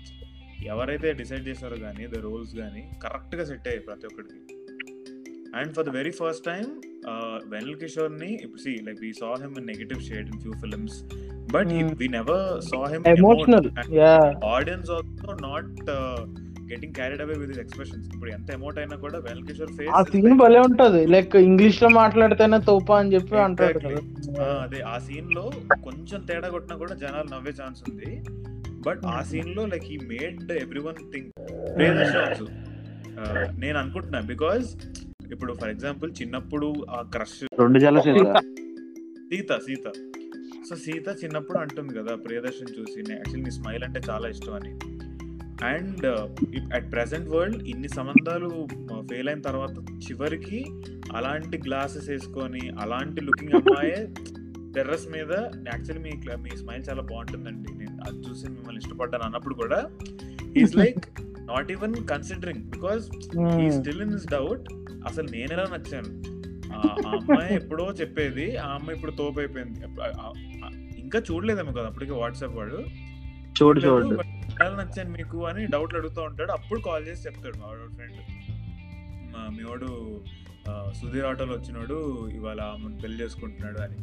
ఎవరైతే 0.65 1.13
డిసైడ్ 1.13 1.47
చేశారో 1.47 1.75
కానీ 1.75 2.07
ద 2.07 2.19
రోల్స్ 2.19 2.55
కానీ 2.55 2.89
కరెక్ట్గా 3.03 3.45
సెట్ 3.45 3.67
అయ్యాయి 3.67 3.85
ప్రతి 3.85 4.05
ఒక్కరికి 4.05 4.39
and 5.55 5.75
for 5.75 5.85
the 5.85 5.89
very 5.89 6.11
first 6.11 6.45
time 6.45 6.63
Vennela 7.45 7.75
కిషోర్ని 7.75 8.29
ఇప్పుడు 8.35 8.57
see 8.57 8.69
like 8.83 8.99
we 8.99 9.13
saw 9.13 9.29
him 9.41 9.55
in 9.57 9.67
negative 9.67 10.01
shade 10.01 10.29
in 10.33 10.41
few 10.41 10.53
films 10.53 11.03
but. 11.53 11.73
We 11.97 12.07
never 12.07 12.61
saw 12.61 12.79
him 12.93 13.03
emotional 13.07 13.69
audience 14.45 14.91
also 14.91 15.33
not 15.47 15.81
getting 16.73 16.95
carried 16.99 17.23
away 17.25 17.35
with 17.41 17.59
expressions 17.63 18.07
ఇప్పుడు 18.13 18.31
ఎంత 18.37 18.49
emote 18.57 18.79
అయినా 18.83 18.95
కూడా 19.05 19.17
వెనల్ 19.27 19.45
కిషోర్ 19.49 19.71
ఆ 19.73 20.01
face 20.01 20.11
scene 20.13 20.37
భలే 20.43 20.61
ఉంటది. 20.67 21.01
Like 21.15 21.35
ఇంగ్లీష్లో 21.49 21.89
మాట్లాడితేనే 22.01 22.59
తోపా 22.69 22.97
అని 23.01 23.13
చెప్పి 23.15 23.37
అంటాడు 23.47 23.79
అదే 24.63 24.81
ఆ 24.93 24.97
సీన్లో 25.07 25.45
కొంచెం 25.87 26.19
తేడా 26.29 26.49
కొట్టినా 26.55 26.77
కూడా 26.83 26.95
జనాలు 27.03 27.29
నవ్వే 27.33 27.53
ఛాన్స్ 27.61 27.81
ఉంది. 27.89 28.11
బట్ 28.87 29.01
ఆ 29.15 29.19
సీన్లో 29.31 29.63
like 29.73 29.85
he 29.95 29.97
made 30.11 30.51
every 30.63 30.81
one 30.87 31.01
think 31.13 31.29
also 32.23 32.47
నేను 33.63 33.77
అనుకుంటున్నా 33.81 34.19
బికాస్ 34.31 34.67
ఇప్పుడు 35.33 35.51
ఫర్ 35.61 35.71
ఎగ్జాంపుల్ 35.73 36.09
చిన్నప్పుడు 36.21 36.67
ఆ 36.97 37.01
క్రష్ 37.13 37.37
రెండు 37.61 37.79
జల 37.83 37.99
సీత. 38.07 39.53
సీత 39.67 39.87
సో 40.67 40.73
సీత 40.83 41.07
చిన్నప్పుడు 41.21 41.57
అంటుంది 41.61 41.91
కదా 41.99 42.13
ప్రియదర్శన్ 42.25 42.73
చూసి 42.77 42.99
యాక్చువల్లీ 43.11 43.43
నీ 43.45 43.51
స్మైల్ 43.57 43.83
అంటే 43.87 43.99
చాలా 44.09 44.27
ఇష్టం 44.33 44.53
అని. 44.59 44.71
అండ్ 45.63 46.05
అట్ 46.73 46.87
ప్రెసెంట్ 46.91 47.29
వరల్డ్ 47.29 47.61
ఇన్ని 47.67 47.89
సంబంధాలు 47.89 48.49
ఫెయిల్ 49.09 49.29
అయిన 49.29 49.41
తర్వాత 49.41 49.75
చివరికి 50.05 50.59
అలాంటి 51.15 51.57
గ్లాసెస్ 51.57 52.09
వేసుకొని 52.09 52.63
అలాంటి 52.79 53.21
లుకింగ్ 53.21 53.55
అమ్మాయే 53.55 53.99
టెర్రస్ 54.75 55.07
మీద 55.07 55.31
యాక్చువల్లీ 55.67 56.03
మీ 56.03 56.13
మీ 56.37 56.51
స్మైల్ 56.57 56.83
చాలా 56.89 57.01
బాగుంటుందండి. 57.01 57.71
నేను 57.73 57.97
అది 58.03 58.17
చూసి 58.27 58.45
మిమ్మల్ని 58.49 58.81
ఇష్టపడ్డాను 58.83 59.25
అన్నప్పుడు 59.25 59.55
కూడా 59.55 59.79
is 60.55 60.75
like 60.81 61.03
not 61.45 61.71
even 61.71 61.95
considering 62.05 62.63
because 62.71 63.05
he 63.61 63.69
still 63.69 64.01
in 64.01 64.13
his 64.13 64.27
doubt 64.27 64.65
అసలు 65.05 65.27
నేను 65.31 65.51
ఎలా 65.53 65.65
నచ్చాను? 65.73 66.11
ఆ 66.73 66.79
అమ్మాయి 67.11 67.53
ఎప్పుడో 67.61 67.85
చెప్పేది 68.01 68.47
ఆ 68.57 68.67
అమ్మాయి 68.75 68.95
ఇప్పుడు 68.97 69.11
తోపు 69.11 69.39
అయిపోయింది. 69.39 69.79
ఇంకా 71.03 71.19
చూడలేదేమో 71.29 71.71
కదా 71.71 71.87
అప్పటికే 71.87 72.13
వాట్సాప్ 72.13 72.55
వాడు 72.55 72.79
చూడు 73.55 73.79
చూడు. 73.79 74.15
నచ్చాను 74.77 75.09
మీకు 75.09 75.45
అని 75.45 75.67
డౌట్లు 75.67 75.97
అడుగుతూ 75.97 76.21
ఉంటాడు. 76.21 76.51
అప్పుడు 76.51 76.79
కాల్ 76.79 77.07
చేసి 77.07 77.25
చెప్తాడు 77.25 77.57
మా 77.57 77.65
వాడు 77.65 77.93
ఫ్రెండ్ 77.93 78.19
మీ 79.57 79.63
వాడు 79.63 79.89
ఆ, 80.69 80.91
సుధీర్ 81.01 81.25
ఆటోలో 81.25 81.53
వచ్చినాడు 81.53 81.95
ఇవాళ 82.35 82.61
ఆమెను 82.65 83.01
పెళ్ళి 83.01 83.23
చేసుకుంటున్నాడు 83.23 83.79
అని. 83.81 83.97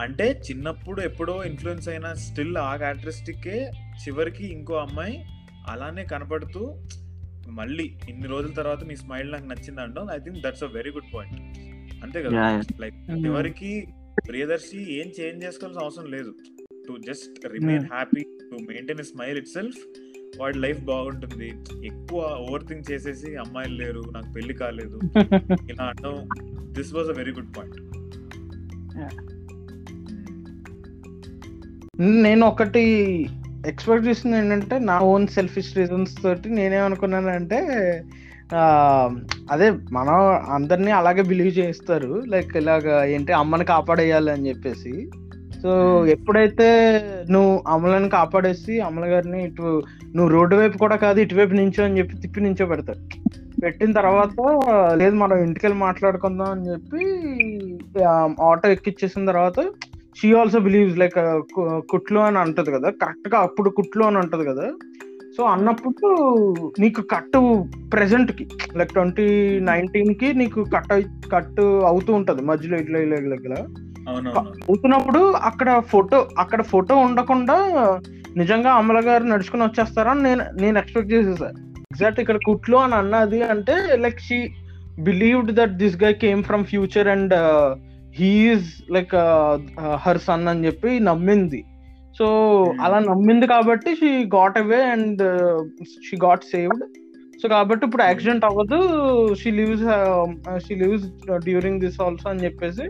అంటే 0.00 0.40
చిన్నప్పుడు 0.46 1.00
ఎప్పుడో 1.00 1.44
ఇన్ఫ్లుయెన్స్ 1.44 1.88
అయిన 1.88 2.12
స్టిల్ 2.22 2.56
ఆ 2.58 2.76
క్యారెక్టరిస్టిక్కే 2.76 3.56
చివరికి 4.02 4.46
ఇంకో 4.46 4.74
అమ్మాయి 4.76 5.16
అలానే 5.66 6.04
కనపడుతూ 6.04 6.62
మళ్ళీ 7.50 7.86
ఇన్ని 8.08 8.28
రోజుల 8.28 8.52
తర్వాత 8.52 8.84
మీ 8.84 8.96
స్మైల్ 8.96 9.32
నాకు 9.32 9.46
నచ్చింది 9.46 9.80
అంటాం. 9.80 10.08
I 10.10 10.18
think 10.18 10.38
that's 10.38 10.62
a 10.62 10.70
very 10.72 10.90
good 10.90 11.10
point 11.14 11.38
అంతే 12.04 12.22
కదా. 12.22 12.42
లైక్ 12.80 12.96
చివరికి 13.26 13.72
ప్రియదర్శి 14.28 14.80
ఏం 15.00 15.08
చేంజ్ 15.20 15.44
చేసుకోవాల్సిన 15.44 15.84
అవసరం 15.84 16.08
లేదు. 16.10 16.31
To 16.88 16.96
just 17.08 17.46
remain 17.46 17.84
happy 17.84 18.22
to 18.22 18.56
maintain 18.70 19.04
smile 19.04 19.38
itself 19.48 19.80
వాడి 20.40 20.58
లైఫ్ 20.58 20.80
బాగుంటుంది. 20.80 21.48
ఎక్కువ 21.84 22.20
ఓవర్ 22.48 22.66
థింక్ 22.68 22.90
చేసేసి 22.90 23.36
అమ్మాయిలు 23.36 23.74
లేరు 23.74 24.02
నాకు 24.14 24.32
పెళ్ళి 24.32 24.54
కాలేదు. 24.54 24.98
ఇలా 25.70 25.84
అనడం 25.84 26.28
this 26.72 26.94
was 26.94 27.08
a 27.08 27.12
very 27.12 27.32
good 27.32 27.56
point. 27.58 27.78
నేను 32.00 32.46
ఒకటి 32.46 32.84
ఎక్స్పెక్ట్ 33.66 34.06
చేసింది 34.06 34.36
ఏంటంటే 34.36 34.78
నా 34.78 34.98
ఓన్ 34.98 35.26
సెల్ఫిష్ 35.26 35.76
రీజన్స్ 35.76 36.22
తోటి 36.22 36.48
నేనేమనుకున్నానంటే 36.48 37.60
అదే 39.50 39.70
మనం 39.70 40.16
అందరినీ 40.54 40.90
అలాగే 40.90 41.22
బిలీవ్ 41.22 41.58
చేస్తారు 41.58 42.22
లైక్ 42.28 42.56
ఇలాగ 42.56 43.04
ఏంటి 43.04 43.32
అమ్మని 43.32 43.64
కాపాడేయాలి 43.64 44.30
అని 44.30 44.48
చెప్పేసి. 44.48 45.10
సో 45.62 45.72
ఎప్పుడైతే 46.06 46.68
నువ్వు 47.30 47.62
అమలని 47.68 48.08
కాపాడేసి 48.08 48.80
అమల 48.80 49.04
గారిని 49.06 49.44
ఇటు 49.44 49.66
నువ్వు 50.16 50.28
రోడ్డు 50.28 50.56
వైపు 50.56 50.78
కూడా 50.78 50.96
కాదు 50.96 51.20
ఇటువైపు 51.20 51.54
నించో 51.54 51.84
అని 51.84 51.98
చెప్పి 51.98 52.20
తిప్పి 52.20 52.40
నించో 52.40 52.66
పెడతాడు 52.66 53.02
పెట్టిన 53.60 53.92
తర్వాత 53.92 54.32
లేదు 54.96 55.16
మనం 55.16 55.36
ఇంటికి 55.38 55.66
వెళ్ళి 55.66 55.78
మాట్లాడుకుందాం 55.80 56.50
అని 56.50 56.70
చెప్పి 56.70 57.02
ఆటో 58.42 58.68
ఎక్కిచ్చేసిన 58.68 59.26
తర్వాత 59.26 59.60
షీ 60.18 60.32
ఆల్సో 60.32 60.58
బిలీవ్స్ 60.58 60.98
లైక్ 60.98 61.20
కుట్లు 61.88 62.20
అని 62.20 62.38
అంటది 62.38 62.70
కదా 62.70 62.90
కరెక్ట్గా 63.02 63.38
అప్పుడు 63.38 63.70
కుట్లు 63.70 64.04
అని 64.04 64.18
అంటది 64.18 64.44
కదా. 64.44 64.66
సో 65.36 65.42
అన్నప్పుడు 65.44 66.08
నీకు 66.78 67.02
కట్ 67.12 67.36
ప్రెసెంట్కి 67.92 68.44
లైక్ 68.76 68.92
ట్వంటీ 68.92 69.26
నైన్టీన్కి 69.60 70.32
నీకు 70.32 70.64
కట్ 70.74 70.92
కట్ 71.32 71.60
అవుతూ 71.84 72.12
ఉంటది 72.14 72.42
మధ్యలో 72.42 72.76
ఇట్లా 72.76 72.98
ఇలా 72.98 73.16
దగ్గర 73.28 73.54
అవుతున్నప్పుడు 74.08 75.32
అక్కడ 75.34 75.78
ఫోటో 75.78 76.28
అక్కడ 76.38 76.62
ఫోటో 76.62 76.96
ఉండకుండా 76.96 77.56
నిజంగా 78.36 78.70
అమల 78.72 79.06
గారు 79.06 79.24
నడుచుకుని 79.24 79.62
వచ్చేస్తారని 79.62 80.22
నేను 80.22 80.44
నేను 80.60 80.78
ఎక్స్పెక్ట్ 80.78 81.12
చేసేసా 81.12 81.46
ఎగ్జాక్ట్ 81.92 82.20
ఇక్కడ 82.20 82.38
కుట్లు 82.46 82.76
అని 82.76 82.94
అన్నది 82.94 83.42
అంటే 83.42 83.96
like 83.96 84.20
she 84.20 84.48
believed 85.00 85.52
that 85.52 85.76
this 85.76 86.02
guy 86.04 86.12
came 86.12 86.42
from 86.42 86.64
future 86.64 87.08
and 87.08 87.34
he's 88.14 88.82
like 88.90 89.14
her 89.94 90.18
son 90.18 90.48
అని 90.48 90.66
చెప్పి 90.66 91.00
నమ్మింది. 91.00 91.64
సో 92.18 92.26
అలా 92.80 92.98
నమ్మింది 92.98 93.46
కాబట్టి 93.46 93.96
she 93.96 94.24
got 94.24 94.58
away 94.58 94.82
and 94.82 95.22
she 96.10 96.16
got 96.16 96.44
saved 96.44 96.82
so 97.42 97.48
కాబట్టి 97.48 97.86
ఇప్పుడు 97.86 98.02
యాక్సిడెంట్ 98.02 98.44
అవ్వదు. 98.44 98.78
She 99.34 99.50
lives 99.50 99.84
she 100.66 100.74
lives 100.74 101.06
during 101.44 101.80
this 101.80 102.00
also 102.00 102.30
అని 102.30 102.44
చెప్పేసి 102.44 102.82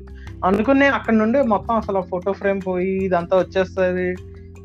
అందుకని 0.45 0.81
నేను 0.81 0.95
అక్కడ 0.95 1.15
నుండి 1.15 1.43
మొత్తం 1.43 1.75
అసలు 1.77 2.01
ఫోటో 2.01 2.33
ఫ్రేమ్ 2.33 2.61
పోయి 2.67 3.05
ఇదంతా 3.05 3.39
వచ్చేస్తుంది. 3.39 4.17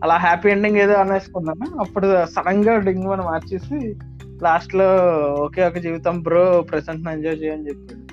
అలా 0.03 0.15
హ్యాపీ 0.15 0.49
ఎండింగ్ 0.49 0.77
ఏదో 0.77 0.93
అనేసుకున్నాను. 0.93 1.79
అప్పుడు 1.79 2.25
సడన్గా 2.25 2.79
డింగ్ 2.79 3.07
అని 3.07 3.21
మార్చేసి 3.21 3.95
లాస్ట్లో 4.43 4.89
ఒకే 5.45 5.63
ఒక 5.67 5.77
జీవితం 5.77 6.19
బ్రో 6.19 6.61
ప్రెసెంట్ 6.61 7.09
ఎంజాయ్ 7.09 7.39
చేయని 7.43 7.67
చెప్పాడు. 7.67 8.06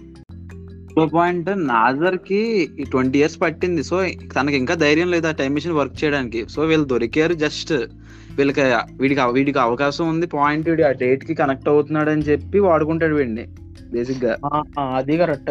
పాయింట్ 1.01 1.69
నాజర్కి 1.69 2.71
ట్వంటీ 2.91 3.19
ఇయర్స్ 3.19 3.41
పట్టింది. 3.41 3.85
సో 3.85 4.09
తనకి 4.09 4.57
ఇంకా 4.57 4.75
ధైర్యం 4.75 5.11
లేదు 5.11 5.27
ఆ 5.27 5.31
టైం 5.31 5.55
మిషన్ 5.55 5.73
వర్క్ 5.73 6.05
చేయడానికి. 6.05 6.49
సో 6.49 6.63
వీళ్ళు 6.63 6.87
దొరికారు 6.87 7.33
జస్ట్. 7.33 7.73
వీళ్ళకి 8.37 8.61
వీడికి 8.97 9.21
వీడికి 9.33 9.59
అవకాశం 9.59 10.09
ఉంది. 10.09 10.27
పాయింట్ 10.27 10.69
వీడి 10.69 10.83
ఆ 10.83 10.91
డేట్కి 10.91 11.35
కనెక్ట్ 11.35 11.69
అవుతున్నాడు 11.69 12.11
అని 12.11 12.23
చెప్పి 12.23 12.59
వాడుకుంటాడు 12.59 13.15
వీడిని. 13.15 13.49
బేసిక్గా 13.93 14.37
ఆ, 14.55 14.63
ఆ, 14.79 14.97
అది 14.97 15.19
కరెక్ట్. 15.19 15.51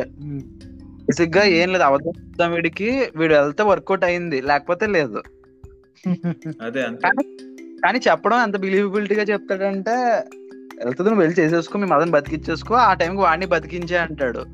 బేసిక్గా 0.80 1.44
ఏం 1.44 1.72
లేదు. 1.72 1.84
అవధం 1.84 2.54
వీడికి. 2.54 3.08
వీడు 3.16 3.34
వెళ్తే 3.34 3.64
వర్కౌట్ 3.64 4.04
అయింది. 4.04 4.42
లేకపోతే 4.42 4.88
లేదు. 4.88 5.22
అదే 6.62 6.82
అంతే. 6.82 7.02
కానీ 7.04 7.24
కానీ 7.86 8.00
చెప్పడం 8.00 8.44
ఎంత 8.44 8.58
బిలీవబిలిటీ 8.58 9.16
గా 9.16 9.24
చెప్తాడంటే 9.24 9.92
వెళ్తుంది 10.86 11.10
నువ్వు 11.10 11.26
వెళ్ళి 11.26 11.42
చేసేసుకో 11.42 11.80
మీ 11.80 11.86
మదన్ 11.86 12.12
బతికించేసుకో 12.12 12.76
ఆ 12.76 12.94
టైంకి 12.94 13.18
వాడిని 13.18 13.46
బతికించే 13.46 13.98
అంటాడు. 13.98 14.46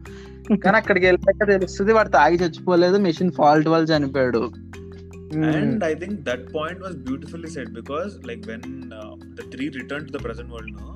కానీ 0.57 0.77
అక్కడికి 0.77 1.05
వెళ్ళాక 1.05 1.47
తెలుస్తుంది 1.49 1.93
వాడు 1.93 2.09
తాగి 2.09 2.37
చచ్చిపోలేదు 2.43 2.97
మెషిన్ 2.97 3.31
ఫాల్ట్ 3.31 3.67
వల్ల 3.67 3.85
చనిపోయాడు. 3.93 4.51
And 5.31 5.83
I 5.83 5.95
think 6.01 6.13
that 6.27 6.43
point 6.53 6.77
was 6.85 6.95
beautifully 7.07 7.49
said 7.55 7.67
because 7.73 8.11
like 8.29 8.43
when 8.51 8.93
uh, 8.99 9.15
the 9.37 9.43
three 9.51 9.69
returned 9.75 10.07
to 10.07 10.13
the 10.15 10.21
present 10.25 10.49
world 10.55 10.71
no 10.79 10.87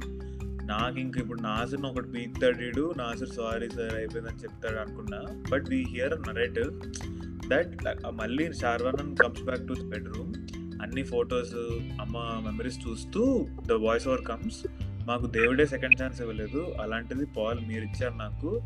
నాకు 0.66 0.98
ఇంక 1.00 1.18
ఇప్పుడు 1.18 1.42
నాసర్ 1.42 1.86
ఒకటి 1.86 2.08
పీకుతాడు 2.08 2.58
వీడు 2.58 2.94
నాసర్ 2.98 3.30
సారీ 3.30 3.68
సార్ 3.70 3.96
అయిపోయిందని 4.00 4.42
చెప్తాడు 4.44 4.78
అనుకున్నా. 4.84 5.20
But 5.52 5.66
we 5.70 5.80
hear 5.94 6.16
narrative 6.30 6.72
that 7.52 7.74
మళ్ళీ 8.22 8.54
Sharwanand 8.54 9.16
comes 9.22 9.42
back 9.42 9.68
to 9.68 9.74
the 9.74 9.86
bedroom 9.94 10.32
అన్ని 10.84 11.04
ఫొటోస్ 11.04 11.54
అమ్మ 12.04 12.18
మెమరీస్ 12.48 12.80
చూస్తూ 12.88 13.48
ద 13.68 13.72
వాయిస్ 13.72 14.08
ఓవర్ 14.08 14.26
కమ్స్. 14.32 14.68
మాకు 15.08 15.26
దేవుడే 15.26 15.66
సెకండ్ 15.66 16.04
ఛాన్స్ 16.04 16.22
ఇవ్వలేదు. 16.22 16.62
అలాంటిది 16.84 17.26
పాల్ 17.38 17.62
మీరు 17.68 17.84
ఇచ్చారు 17.84 18.14
నాకు. 18.14 18.62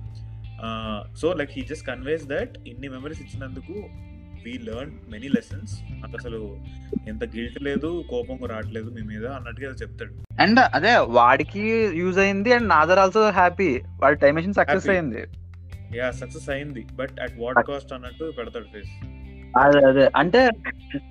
So 1.18 1.34
like 1.34 1.52
he 1.54 1.62
just 1.62 1.88
conveys 1.88 2.26
that 2.28 2.56
ఇన్ని 2.68 2.88
మెమరీస్ 2.88 3.22
ఇచ్చినందుకు 3.22 3.74
వీ 4.46 4.54
లెర్న్ 4.54 4.92
మెనీ 5.12 5.28
లెసన్స్ 5.28 5.80
నాకు 5.92 6.14
అసలు 6.20 6.58
ఎంత 7.08 7.24
గిల్ట్ 7.24 7.64
లేదు 7.64 8.04
కోపం 8.10 8.48
రావట్లేదు 8.48 8.90
మీ 8.90 9.02
మీద 9.08 9.26
అన్నట్టుగా 9.26 9.72
చెప్తాడు. 9.72 10.42
అండ్ 10.42 10.60
అదే 10.60 10.98
వాడికి 10.98 11.62
యూజ్ 11.94 12.20
అయింది 12.20 12.54
అండ్ 12.54 12.68
నాదర్ 12.68 13.00
ఆల్సో 13.00 13.30
హ్యాపీ 13.30 13.82
వాడి 14.02 14.16
టైం 14.16 14.36
మెషిన్ 14.36 14.54
సక్సెస్. 14.54 14.90
అయింది. 14.90 15.24
యా 15.96 16.12
సక్సెస్ 16.12 16.50
అయింది. 16.50 16.86
బట్ 16.94 17.20
అట్ 17.22 17.32
వాట్ 17.40 17.68
కాస్ట్ 17.68 17.94
అన్నట్టు 17.94 18.34
పెడతాడు 18.38 18.66
ఫేస్ 18.66 18.90
అదే 19.58 19.86
అదే. 19.86 20.10
అంటే 20.16 20.50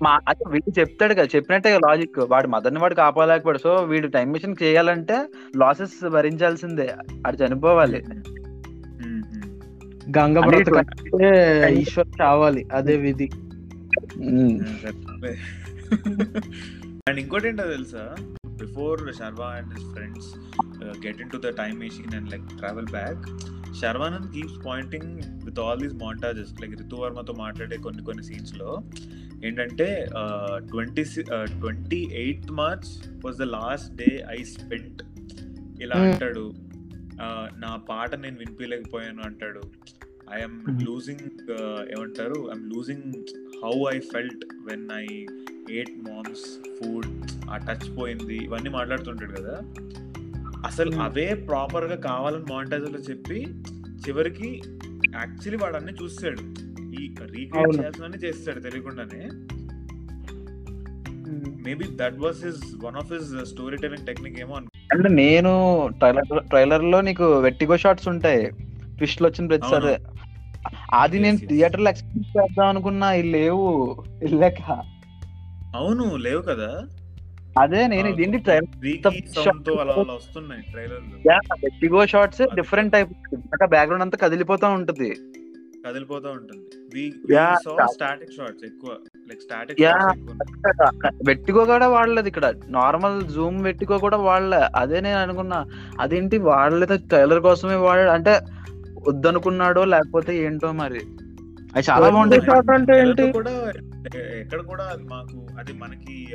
మా 0.01 0.19
అదే 0.27 0.49
వీడు 0.49 0.79
చెప్తాడు 0.79 1.13
కదా 1.13 1.23
చెప్పినట్టే 1.23 1.77
లాజిక్ 1.77 2.19
వాడు 2.19 2.47
మదర్ని 2.47 2.79
వాడు 2.79 2.95
కాపాడలేకపోయాడు. 2.95 3.57
సో 3.57 3.75
వీడు 3.75 4.07
టైం 4.07 4.31
మిషన్ 4.31 4.55
చేయాలంటే 4.63 5.25
లాసెస్ 5.57 6.09
భరించాల్సిందే. 6.09 6.93
అది 7.27 7.43
చనిపోవాలి. 7.43 8.03
గంగ 10.09 10.39
బ్రతకంటే 10.39 11.29
ఈశ్వర్ 11.81 12.07
చావాలి 12.21 12.67
అదే 12.71 12.97
విధి. 12.97 13.29
అండ్ 17.09 17.19
ఇంకోటి 17.19 17.47
ఏంటో 17.47 17.63
తెలుసా? 17.63 18.15
Before 18.47 19.13
Sharwa 19.13 19.45
and 19.45 19.73
his 19.73 19.93
friends 19.93 20.29
get 21.05 21.21
into 21.29 21.37
the 21.37 21.49
time 21.49 21.79
machine 21.79 22.15
and 22.15 22.31
like 22.31 22.43
travel 22.57 22.91
back 22.91 23.25
Sharwanand 23.81 24.33
keeps 24.33 24.65
pointing 24.65 25.19
with 25.45 25.59
all 25.59 25.79
these 25.79 25.93
montages 25.93 26.61
like 26.61 26.73
Ritu 26.77 26.95
వర్మతో 26.95 27.33
మాట్లాడే 27.33 27.77
కొన్ని 27.77 28.03
కొన్ని 28.03 28.23
సీన్స్లో 28.23 28.77
ఏంటంటే 29.45 30.05
twenty 30.69 31.03
twenty 31.59 32.07
eighth 32.13 32.51
March 32.51 33.11
was 33.25 33.37
the 33.37 33.41
last 33.41 33.95
day 33.95 34.25
I 34.39 34.43
spent 34.43 35.03
ఇలా. 35.83 35.95
అంటాడు. 35.95 36.53
నా 37.57 37.75
పాట 37.75 38.15
నేను 38.15 38.37
వినిపించలేకపోయాను 38.37 39.21
అంటాడు. 39.25 39.61
ఐఎమ్. 40.33 40.85
లూజింగ్ 40.85 41.51
ఏమంటారు? 41.91 42.49
I'm 42.49 42.73
losing 42.73 43.13
how 43.63 43.95
I 43.95 43.99
felt 43.99 44.45
when 44.65 44.89
I 44.95 45.05
ate 45.75 46.09
mom's 46.09 46.59
food 46.79 47.31
ఆ 47.49 47.57
టచ్ 47.57 47.97
పోయింది. 47.97 48.37
ఇవన్నీ 48.37 48.69
మాట్లాడుతుంటాడు 48.69 49.31
కదా. 49.31 49.61
అసలు. 50.65 50.95
అవే 50.95 51.33
ప్రాపర్గా 51.33 51.95
కావాలని 51.95 52.53
మాంటాజీలో 52.53 52.99
చెప్పి 52.99 53.47
చివరికి 54.07 54.61
యాక్చువల్లీ 55.13 55.57
వాడు 55.57 55.75
అన్ని 55.75 55.93
చూస్తాడు. 56.03 56.41
ఈ 57.01 57.15
రీక్రియేట్. 57.25 57.79
చేయాల్సిన 57.79 58.05
చేస్తాడు 58.05 58.59
తెలియకుండానే. 58.59 59.29
Maybe 61.65 61.85
that 61.95 62.19
was 62.19 62.45
his 62.45 62.85
one 62.85 62.95
of 62.95 63.13
his 63.13 63.45
story 63.45 63.77
telling 63.77 64.07
technique 64.07 64.41
ఏమో 64.41 64.55
అంటే 64.93 65.09
నేను 65.09 65.53
ట్రైలర్ 65.97 66.47
ట్రైలర్లో 66.47 67.01
నీకు 67.01 67.39
వెట్టిగో 67.39 67.77
షాట్స్ 67.77 68.07
ఉంటాయి. 68.07 68.51
ట్విస్ట్ 68.95 69.23
వచ్చిన 69.23 69.47
ప్రతిసారి 69.47 69.95
అది 70.93 71.19
నేను. 71.19 71.37
థియేటర్లో 71.37 71.89
ఎక్స్పీరియన్స్ 71.89 72.37
చేద్దాం 72.37 72.67
అనుకున్నా 72.67 73.13
లేవు. 73.13 74.03
వెళ్ళాక. 74.07 74.61
అవును 75.75 76.15
లేవు 76.15 76.41
కదా. 76.41 76.83
అదే 77.59 77.87
నేను 77.87 78.07
ఇదేంటి 78.07 78.37
ట్రైలర్ 78.37 78.83
రీకీ 78.83 79.23
సౌండ్తో 79.35 79.73
అలా 79.73 79.93
అలా 79.93 80.13
వస్తున్నాయి 80.13 80.61
trailer 80.61 81.27
vertigo 81.63 82.05
shots 82.05 82.55
different 82.55 82.93
type. 82.93 83.09
Background 83.65 84.03
అంతా 84.03 84.17
కదిలిపోతా 84.17 84.69
ఉంటది. 84.69 85.09
కదిలిపోతా 85.87 86.29
ఉంటుంది. 86.29 86.86
వెట్టిగో 91.25 91.65
కూడా 91.65 91.87
వాడలేదు 91.87 92.27
ఇక్కడ. 92.27 92.53
నార్మల్ 92.67 93.23
జూమ్ 93.23 93.63
వెట్టిగో 93.63 93.97
కూడా 93.97 94.17
వాడలే. 94.17 94.57
అదే 94.75 95.01
నేను 95.01 95.17
అనుకున్నా. 95.17 95.65
అదేంటి 95.99 96.37
వాడలేదు? 96.37 96.97
ట్రైలర్ 96.97 97.39
కోసమే 97.39 97.75
వాడాడు. 97.75 98.09
అంటే 98.09 98.39
వద్దనుకున్నాడో 99.07 99.85
లేకపోతే 99.85 100.37
ఏంటో 100.37 100.71
మరి. 100.71 101.01
అది 101.75 101.85
చాలా 101.89 102.09
బాగుంటుంది. 102.09 102.41
ఎక్కడ 104.39 104.61
కూడా 104.61 104.83
అది 104.93 105.03
మాకు 105.03 105.47
అది 105.59 105.73
మనకి 105.73 106.27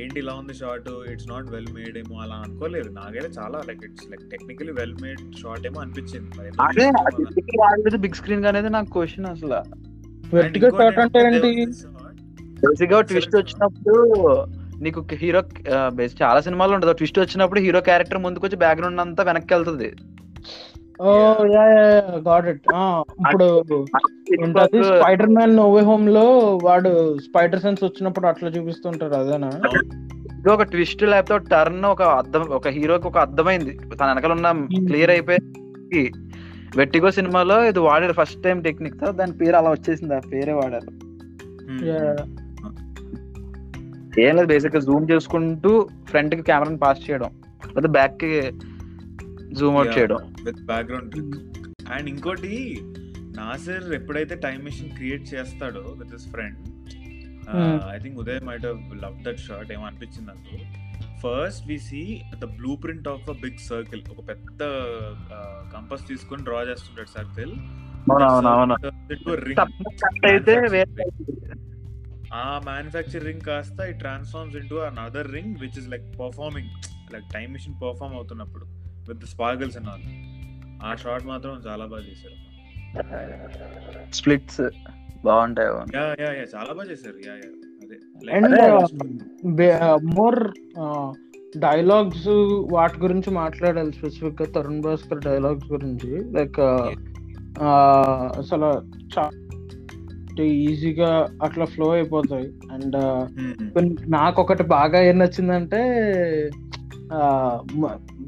ఏంటి 0.00 0.20
ఇలా 0.20 0.34
ఉంది 0.34 0.54
shot 0.54 0.88
it's 1.12 1.28
not 1.28 1.50
well 1.50 1.74
made 1.74 1.98
ఏమో 1.98 2.20
అలా 2.20 2.34
అనుకోలేదు. 2.34 2.88
నాకైతే 2.88 3.28
చాలా 3.38 3.62
like 3.68 3.84
it's 3.84 4.10
like 4.10 4.30
technically 4.30 4.72
well 4.72 4.96
made 5.02 5.20
shot 5.42 5.66
ఏమో 5.66 5.80
అనిపించింది. 5.80 7.96
బిగ్ 7.96 8.14
స్క్రీన్ 8.14 8.44
అనేది 8.44 8.68
నాకు 8.68 8.92
క్వశ్చన్ 8.92 9.26
అసలు. 9.26 9.54
And 9.54 10.34
వెర్టిగో 10.34 10.68
ఇంకోటి 10.68 10.84
షాట్ 10.84 10.98
అంటే 10.98 11.18
ఏంటంటే 11.18 11.48
ఏంటి? 11.48 11.54
there 11.54 11.60
was 11.60 11.70
this 11.70 11.84
shot. 11.84 12.68
బేసిక్గా 12.68 12.98
Excellent 12.98 13.08
ట్విస్ట్. 13.08 13.36
వచ్చినప్పుడు 13.36 14.46
నీకు 14.82 15.06
హీరో 15.12 15.42
చాలా 16.22 16.40
సినిమాలు 16.40 16.72
ఉంటుంది 16.72 16.94
ట్విస్ట్ 16.94 17.18
వచ్చినప్పుడు 17.18 17.60
హీరో 17.60 17.80
క్యారెక్టర్ 17.80 18.18
ముందుకు 18.18 18.46
వచ్చి 18.46 18.56
బ్యాక్గ్రౌండ్ 18.56 19.00
అంతా 19.00 19.22
వెనక్కి 19.22 19.54
వెళ్తుంది. 19.54 19.94
ఓ 21.00 21.12
యా 21.54 21.62
గాట్ 22.28 22.46
ఇట్ 22.46 22.66
ఇప్పుడు 23.20 23.46
స్పైడర్ 24.90 25.30
మ్యాన్ 25.30 25.56
నోవే 25.56 25.80
హోమ్లో 25.80 26.24
వాడు 26.62 27.18
స్పైడర్ 27.18 27.60
సెన్స్ 27.60 27.84
వచ్చినప్పుడు 27.84 28.26
అట్లా 28.26 28.50
చూపిస్తుంటారు 28.50 29.14
అదేనా? 29.14 29.50
ఇది 30.38 30.50
ఒక 30.50 30.62
ట్విస్ట్ 30.62 31.02
లేకపోతే 31.02 31.44
టర్న్ 31.50 31.84
ఒక 31.84 32.02
అర్థం 32.02 32.42
ఒక 32.50 32.68
హీరోకి 32.68 33.06
ఒక 33.06 33.18
అర్థమైంది. 33.18 33.78
తన 34.00 34.06
వెనకాల 34.06 34.32
ఉన్న 34.32 34.52
క్లియర్ 34.86 35.10
అయిపోయి 35.10 36.04
వెట్టిగో 36.76 37.10
సినిమాలో 37.10 37.64
ఇది 37.64 37.78
వాడారు 37.78 38.12
ఫస్ట్ 38.12 38.42
టైం 38.42 38.60
టెక్నిక్తో 38.60 39.12
దాని 39.12 39.32
పేరు 39.32 39.56
అలా 39.56 39.70
వచ్చేసింది 39.70 40.14
ఆ 40.14 40.20
పేరే 40.32 40.52
వాడారు. 40.52 40.90
Yeah. 41.90 42.16
ఏం 44.20 44.36
లేదు 44.36 44.46
బేసిక్గా 44.46 44.80
జూమ్ 44.80 45.10
చేసుకుంటూ 45.10 45.88
ఫ్రంట్కి 46.10 46.42
కెమెరాని 46.42 46.78
పాస్ 46.78 47.10
చేయడం. 47.10 47.30
లేదా 47.76 47.88
బ్యాక్కి 47.88 48.52
జూమ్ 49.58 49.76
అవుట్. 49.76 49.98
చేయడం. 49.98 50.18
విత్ 50.44 50.60
బ్యాక్గ్రౌండ్ 50.72 51.14
అండ్ 51.92 52.08
ఇంకోటి 52.08 52.54
నాసర్ 53.36 53.86
ఎప్పుడైతే 53.92 54.34
టైం 54.46 54.58
మిషన్ 54.64 54.90
క్రియేట్ 54.90 55.34
చేస్తాడో 55.34 55.84
with 56.00 56.12
his 56.12 56.28
friend. 56.30 56.58
I 57.94 57.98
think 57.98 58.18
Uday 58.18 58.40
might 58.48 58.66
love 59.04 59.16
that 59.26 59.38
shot 59.38 59.72
ఏమో 59.72 59.86
అనిపించింది 59.86 60.28
నాకు. 60.32 60.56
First 61.22 61.66
we 61.68 61.78
see 61.78 62.22
the 62.42 62.44
blueprint 62.76 63.08
of 63.08 63.30
a 63.30 63.32
big 63.32 63.60
circle 63.68 64.02
ఒక 64.10 64.28
పెద్ద 64.28 64.62
కంపస్ 65.74 66.06
తీసుకొని 66.08 66.42
డ్రా 66.42 66.62
చేస్తుంటాడు 66.62 67.08
సర్కిల్ 67.08 67.52
ఆ 72.34 72.46
మ్యానుఫ్యాక్చరింగ్ 72.64 73.40
కాస్త 73.40 73.78
ఈ 73.90 73.92
transforms 73.92 74.56
into 74.56 74.76
another 74.78 75.30
ring 75.32 75.54
which 75.60 75.78
is 75.78 75.88
like 75.88 76.06
performing 76.20 76.70
like 77.14 77.26
time 77.34 77.52
machine 77.52 77.80
perform 77.82 78.16
అవుతున్నప్పుడు. 78.16 78.83
విత్ 79.08 79.24
స్పార్గల్స్ 79.24 79.76
అండ్ 79.76 79.88
ఆల్ 79.88 80.06
ఆ 80.82 80.94
షాట్ 80.94 81.26
మాత్రం 81.26 81.52
చాలా 81.66 81.84
బాగా 81.86 82.02
చేశారు. 82.02 82.38
స్ప్లిట్స్ 84.12 84.62
బాగుంటాయి. 85.24 85.68
యా 85.96 86.16
యా 86.20 86.32
యా 86.32 86.46
చాలా 86.56 86.72
బాగా 86.72 86.90
చేశారు. 86.90 87.18
యా 87.28 87.34
యా 87.34 87.50
అదే. 87.84 87.96
అండ్ 88.36 90.14
మోర్ 90.14 90.38
డైలాగ్స్ 91.58 92.28
వాటి 92.72 93.00
గురించి 93.00 93.30
మాట్లాడాలి 93.30 93.92
స్పెసిఫిక్గా 93.92 94.46
తరుణ్ 94.52 94.80
భాస్కర్ 94.80 95.24
డైలాగ్స్ 95.24 95.72
గురించి. 95.72 96.32
లైక్ 96.32 96.60
అసలు 98.38 98.70
ఈజీగా 100.42 101.28
అట్లా 101.42 101.64
ఫ్లో 101.64 101.90
అయిపోతాయి. 101.90 102.52
అండ్ 102.72 102.96
hmm, 103.76 104.10
నాకు 104.10 104.42
ఒకటి 104.42 104.62
బాగా 104.62 105.00
ఏం 105.00 105.18
నచ్చిందంటే 105.18 105.80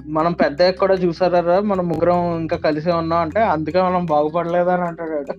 మనం 0.08 0.32
పెద్ద 0.32 0.70
కూడా 0.70 0.94
చూసారా 0.94 1.60
మనం 1.60 1.88
ముగ్గురం 1.88 2.40
ఇంకా 2.40 2.56
కలిసే 2.56 2.92
ఉన్నాం 2.92 3.20
అంటే 3.20 3.40
అందుకే 3.40 3.82
మనం 3.82 4.06
బాగుపడలేదని 4.06 4.82
అంటాడు 4.82 5.32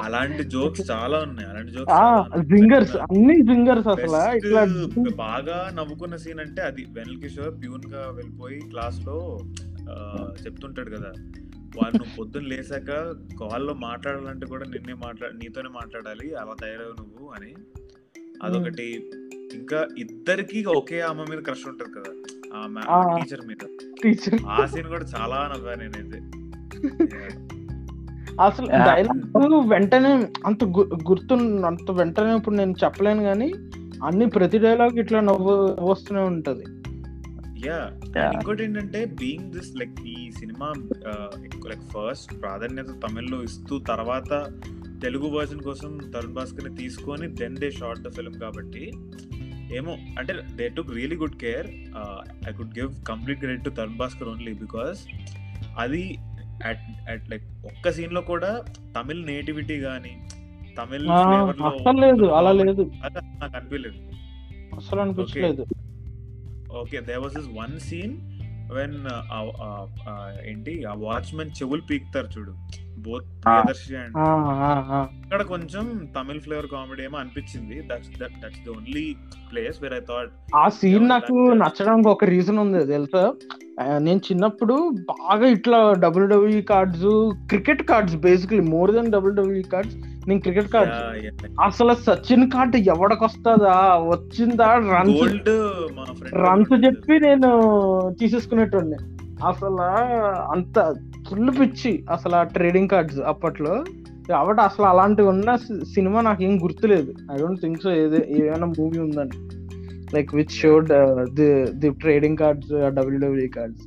అలాంటి 0.00 0.44
జోక్స్ 0.44 0.90
చాలా 0.90 1.18
ఉన్నాయి. 1.18 1.50
అలాంటి 1.50 1.72
జోక్స్ 1.72 2.42
జింగర్స్ 2.42 2.96
అన్ని 2.96 3.40
జింగర్స్ 3.40 3.86
అసలు. 3.86 4.36
ఇట్లా 4.36 4.66
బాగా 5.16 5.70
నవ్వుకున్న 5.74 6.16
సీన్ 6.16 6.40
అంటే 6.40 6.62
అది 6.62 6.86
వెనల్ 6.90 7.16
కిషోర్ 7.16 7.62
ప్యూన్గా 7.62 8.12
వెళ్ళిపోయి 8.14 8.60
క్లాస్లో 8.60 9.38
చెప్తుంటాడు 10.46 10.90
కదా 10.90 11.12
వాళ్ళు 11.76 11.96
నువ్వు 11.96 12.16
పొద్దున్న 12.18 12.48
లేసాక 12.48 12.90
కాల్లో 13.40 13.74
మాట్లాడాలంటే 13.74 14.46
కూడా 14.46 14.64
నిన్నే 14.70 14.94
మాట్లా 14.94 15.28
నీతోనే 15.28 15.68
మాట్లాడాలి 15.68 16.34
అలా 16.34 16.54
తయారవు 16.60 17.02
నువ్వు 17.02 17.30
అని. 17.36 17.54
అదొకటి. 18.42 19.10
ఇంకా 19.54 19.88
ఇద్దరికి 19.98 20.64
ఒకే 20.64 21.00
ఆమె 21.00 21.24
మీద 21.30 21.38
క్రష్ 21.38 21.68
ఉంటది 21.68 21.90
కదా. 21.90 22.35
టీచర్ 22.52 23.46
మీద. 23.46 23.66
టీచర్. 24.02 24.40
ఆ 24.48 24.66
సీన్ 24.66 24.86
కూడా 24.86 25.04
చాలా 25.04 25.52
నవ్వా 25.54 25.74
నేనైతే. 25.74 26.18
అసలు. 28.40 28.66
డైలాగ్ 28.66 29.68
వెంటనే 29.68 30.28
అంత 30.46 30.64
గుర్తు 31.08 31.34
అంత 31.66 31.90
వెంటనే 31.90 32.36
ఇప్పుడు 32.36 32.54
నేను 32.54 32.74
చెప్పలేను 32.84 33.22
కానీ 33.22 33.52
అన్ని 34.04 34.26
ప్రతి 34.26 34.58
డైలాగ్ 34.58 34.98
ఇట్లా 34.98 35.20
నవ్వు 35.20 35.76
వస్తూనే 35.80 36.20
ఉంటది. 36.20 36.64
యా. 37.66 37.92
Yeah. 38.16 38.34
ఇంకోటి 38.34 38.64
ఏంటంటే 38.64 39.04
బీయింగ్ 39.04 39.52
దిస్ 39.52 39.76
లైక్ 39.76 40.00
ఈ 40.06 40.30
సినిమా 40.30 40.72
లైక్ 41.66 41.80
ఫస్ట్ 41.80 42.42
ప్రాధాన్యత 42.42 42.86
తమిళ్ళో 42.86 43.42
ఇస్తూ 43.42 43.78
తర్వాత 43.78 44.52
తెలుగు 45.02 45.28
వర్జన్ 45.28 45.60
కోసం 45.60 45.98
తరుణ్ 46.14 46.32
భాస్కర్ని 46.32 46.74
తీసుకొని 46.74 47.28
then 47.28 47.56
they 47.56 47.70
shot 47.70 48.02
the 48.02 48.08
film 48.08 48.34
కాబట్టి 48.34 48.92
ఏమో 49.74 49.92
అంటే 50.18 50.32
they 50.54 50.68
took 50.68 50.94
really 50.94 51.16
good 51.16 51.36
care 51.36 51.66
I 52.48 52.52
could 52.52 52.78
give 52.78 53.04
complete 53.04 53.38
credit 53.38 53.64
to 53.64 53.70
Tarun 53.70 53.96
Bhascker 53.96 54.28
only 54.28 54.52
because 54.52 55.06
అది 55.76 56.02
అట్ 56.64 56.84
అట్ 57.10 57.30
లైక్ 57.30 57.42
ఒక్క 57.64 57.90
సీన్లో 57.90 58.20
కూడా 58.20 58.64
తమిళ్ 58.96 59.26
నేటివిటీ 59.26 59.78
గానీ 59.78 60.14
తమిళ్ 60.76 61.06
లేదు 62.00 62.24
అలా 62.32 62.52
లేదు. 62.52 62.82
నాకు 63.40 63.56
అనిపించలేదు 63.56 63.98
అసలు 64.76 65.00
అనిపించలేదు. 65.00 65.64
Okay 66.76 67.00
there 67.00 67.18
was 67.18 67.34
this 67.34 67.48
one 67.58 67.80
scene 67.80 68.14
when 68.74 68.98
ఏంటి 70.48 70.84
ఆ 70.84 70.94
వాచ్మెన్ 70.98 71.56
చెవులు 71.58 71.82
పీకుతారు 71.90 72.28
చూడు. 72.38 72.52
Both 72.98 73.26
Priyadarshi 73.44 73.96
and. 73.96 74.14
అక్కడ 75.22 75.42
కొంచెం 75.42 75.84
తమిళ్ 76.16 76.40
ఫ్లేవర్ 76.40 76.66
కామెడీ 76.66 77.02
ఏమో 77.02 77.18
అనిపించింది. 77.18 77.76
That's 77.90 78.10
that 78.20 78.36
that's 78.44 78.62
the 78.64 78.70
only 78.70 79.16
place 79.52 79.82
where 79.82 79.94
I 79.94 80.00
thought 80.00 80.32
ఆ 80.54 80.68
సీన్ 80.68 81.08
నాకు 81.08 81.36
నచ్చడానికి 81.62 82.08
ఒక 82.08 82.24
రీజన్ 82.24 82.58
ఉంది 82.58 82.86
తెలుసా? 82.86 83.24
నేను 83.98 84.20
చిన్నప్పుడు 84.32 84.74
బాగా 85.10 85.46
ఇట్లా 85.46 85.92
W 85.92 86.28
W 86.28 86.62
cards 86.62 87.08
cricket 87.48 87.82
cards 87.82 88.16
basically 88.16 88.60
more 88.60 88.92
than 88.92 89.12
W 89.12 89.34
W 89.34 89.62
cards 89.72 89.96
నేను 90.28 90.40
క్రికెట్ 90.40 90.68
కార్డ్స్ 90.68 91.44
అసలు 91.64 91.94
సచిన్ 91.94 92.50
కార్డు 92.50 92.76
ఎవడకొస్తుందా? 92.76 93.74
వచ్చిందా? 94.08 94.68
రన్స్ 94.74 95.26
రన్స్ 96.34 96.84
చెప్పి 96.86 97.20
నేను 97.20 97.50
తీసేసుకునేటోడిని. 98.20 98.98
అసలు 99.46 99.82
అంత 100.52 100.94
ఫుల్ 101.28 101.50
పిచ్చి 101.60 102.04
అసలు 102.10 102.34
ఆ 102.34 102.42
ట్రేడింగ్ 102.42 102.88
కార్డ్స్ 102.88 103.20
అప్పట్లో. 103.20 103.84
కాబట్టి 104.28 104.62
అసలు 104.62 104.86
అలాంటివి 104.86 105.28
ఉన్న 105.28 105.56
సినిమా 105.94 106.20
నాకు 106.20 106.42
ఏం 106.42 106.62
గుర్తులేదు. 106.62 107.14
ఐ 107.32 107.36
డోంట్ 107.36 107.60
థింక్ 107.60 107.82
సో 107.82 107.90
ఏదే 107.90 108.26
ఏమైనా 108.28 108.66
మూవీ 108.66 108.98
ఉందని 108.98 109.36
like 110.14 110.34
which 110.34 110.56
showed 110.62 110.88
the 111.34 111.64
the 111.64 111.90
trading 111.90 112.36
cards 112.36 112.94
W W 112.94 113.48
cards 113.56 113.84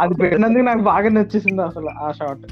అది 0.00 0.14
పెట్టినందుకు 0.14 0.62
నాకు 0.62 0.82
బాగా 0.82 1.08
నచ్చేసింది 1.08 1.62
అసలు 1.62 1.86
ఆ 1.86 2.10
shot 2.10 2.44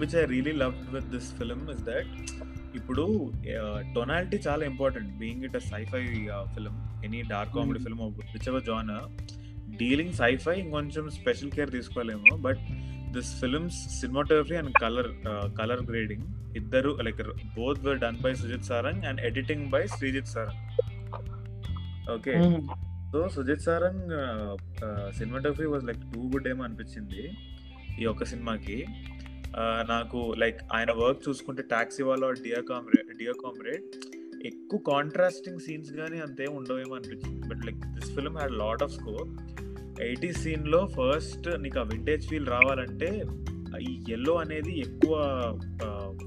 which 0.00 0.16
I 0.16 0.24
really 0.24 0.52
love 0.52 0.74
with 0.94 1.04
this 1.04 1.34
film 1.34 1.70
is 1.70 1.82
that 1.84 2.12
ఇప్పుడు 2.74 3.04
టొనాలిటీ 3.94 4.36
చాలా 4.48 4.64
important 4.64 5.10
being 5.18 5.44
it 5.44 5.56
a 5.56 5.58
sci-fi 5.58 6.02
film 6.54 7.04
any 7.04 7.22
dark 7.22 7.54
comedy 7.54 7.78
film 7.78 8.02
which 8.34 8.48
ever 8.48 8.64
genre 8.64 8.90
dealing 9.76 10.12
sci-fi 10.12 10.54
ఇంకొంచెం 10.58 11.10
స్పెషల్ 11.10 11.50
కేర్ 11.50 11.70
తీసుకోలేము. 11.70 12.36
But 12.36 12.58
this 13.12 13.40
film's 13.40 14.00
cinematography 14.00 14.56
and 14.56 14.72
colour 14.80 15.10
colour 15.60 15.82
grading 15.82 16.56
ఇద్దరు 16.56 16.98
like 17.02 17.22
both 17.54 17.80
were 17.86 17.98
done 17.98 18.16
by 18.16 18.34
Sujith 18.34 18.64
Sarang 18.64 19.04
and 19.04 19.20
editing 19.20 19.66
by 19.70 19.86
Sreejith 19.86 20.26
Sarang 20.26 20.62
okay 22.10 22.34
so 23.12 23.28
Sujith 23.28 23.60
Sarang 23.60 24.04
cinematography 25.12 25.64
was 25.64 25.84
like 25.84 26.02
too 26.14 26.20
good 26.20 26.48
ఏమో 26.48 26.64
అనిపించింది. 26.64 27.22
ఈ 28.02 28.06
ఒక్క 28.06 28.24
సినిమాకి 28.24 28.86
నాకు 29.88 30.34
like 30.38 30.60
ఆయన 30.72 30.92
work 30.92 31.28
చూసుకుంటే 31.28 31.62
Taxiwaala 32.02 32.30
Dear 32.30 32.64
Comrade 32.64 33.18
Dear 33.18 33.36
Comrade 33.44 33.82
ఎక్కువ 34.46 34.78
కాంట్రాస్టింగ్ 34.78 35.60
సీన్స్ 35.60 35.92
కానీ 35.92 36.18
అంతేం 36.18 36.56
ఉండవేమో 36.56 36.94
అనిపించింది. 36.94 37.48
But 37.48 37.66
like 37.66 37.78
this 37.78 38.14
film 38.14 38.36
had 38.36 38.52
lot 38.52 38.82
of 38.82 38.92
scope 38.92 39.60
eighty 40.00 40.32
సీన్లో 40.32 40.86
ఫస్ట్ 40.86 41.62
నీకు 41.62 41.78
ఆ 41.78 41.82
వింటేజ్ 41.82 42.28
ఫీల్ 42.28 42.46
రావాలంటే 42.46 43.24
ఈ 43.80 44.04
ఎల్లో 44.08 44.34
అనేది 44.34 44.78
ఎక్కువ 44.78 45.16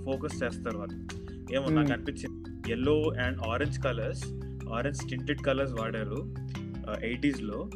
ఫోకస్ 0.06 0.44
చేస్తారు 0.44 0.78
వాళ్ళు. 0.78 1.24
ఏమో 1.56 1.66
నాకు 1.70 1.88
Hmm. 1.88 1.96
అనిపించింది. 1.96 2.72
Yellow 2.72 3.02
and 3.24 3.42
orange 3.48 3.84
colours 3.84 4.26
orange 4.74 5.10
tinted 5.10 5.42
colours 5.42 5.74
వాడారు 5.74 6.36
ఎయిటీస్లో. 7.04 7.70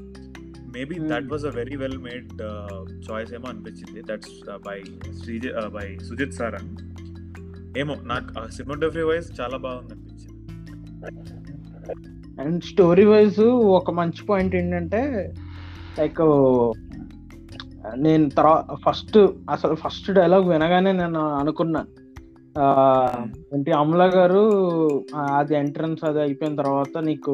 Maybe 0.67 0.95
Hmm. 0.95 1.07
That 1.11 1.27
was 1.31 1.45
a 1.45 1.53
very 1.57 1.75
well 1.81 1.99
made 2.03 2.29
choice 3.05 3.31
ఏమో 3.33 3.47
అనిపించింది. 3.51 3.99
That's 4.09 4.33
by 4.65 4.77
Sreeja 5.19 5.45
by 5.73 5.87
Sujith 6.07 6.35
Saran 6.35 6.69
ఏమో 7.77 7.95
నాకు 8.05 8.27
సినిమాటోగ్రఫీ 8.55 9.03
వైజ్ 9.09 9.27
చాలా 9.39 9.57
బాగుంది 9.63 9.93
అనిపించింది 9.95 10.33
అండ్ 12.39 12.59
స్టోరీ 12.69 13.05
వైజ్ 13.09 13.39
ఒక 13.77 13.91
మంచి 13.99 14.21
పాయింట్ 14.27 14.55
ఏంటంటే 14.55 15.01
లైక్ 15.97 16.21
నేను 17.99 18.25
తర్వాత 18.37 18.55
ఫస్ట్ 18.83 19.17
అసలు 19.49 19.75
ఫస్ట్ 19.81 20.09
డైలాగ్ 20.13 20.45
వినగానే 20.49 20.91
నేను 20.95 21.21
అనుకున్నాను 21.39 21.89
ఆ, 22.55 22.65
ఏంటి 23.53 23.71
అమల 23.79 24.03
గారు 24.13 24.43
అది 25.33 25.53
ఎంట్రన్స్ 25.55 26.03
అది 26.05 26.19
అయిపోయిన 26.21 26.55
తర్వాత 26.61 26.97
నీకు 27.07 27.33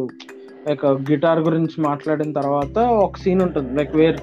లైక్ 0.67 0.85
గిటార్ 0.85 1.39
గురించి 1.39 1.81
మాట్లాడిన 1.83 2.31
తర్వాత 2.33 2.77
ఒక 2.79 3.17
సీన్ 3.17 3.41
ఉంటుంది. 3.41 3.77
లైక్ 3.79 3.95
వేర్ 3.95 4.17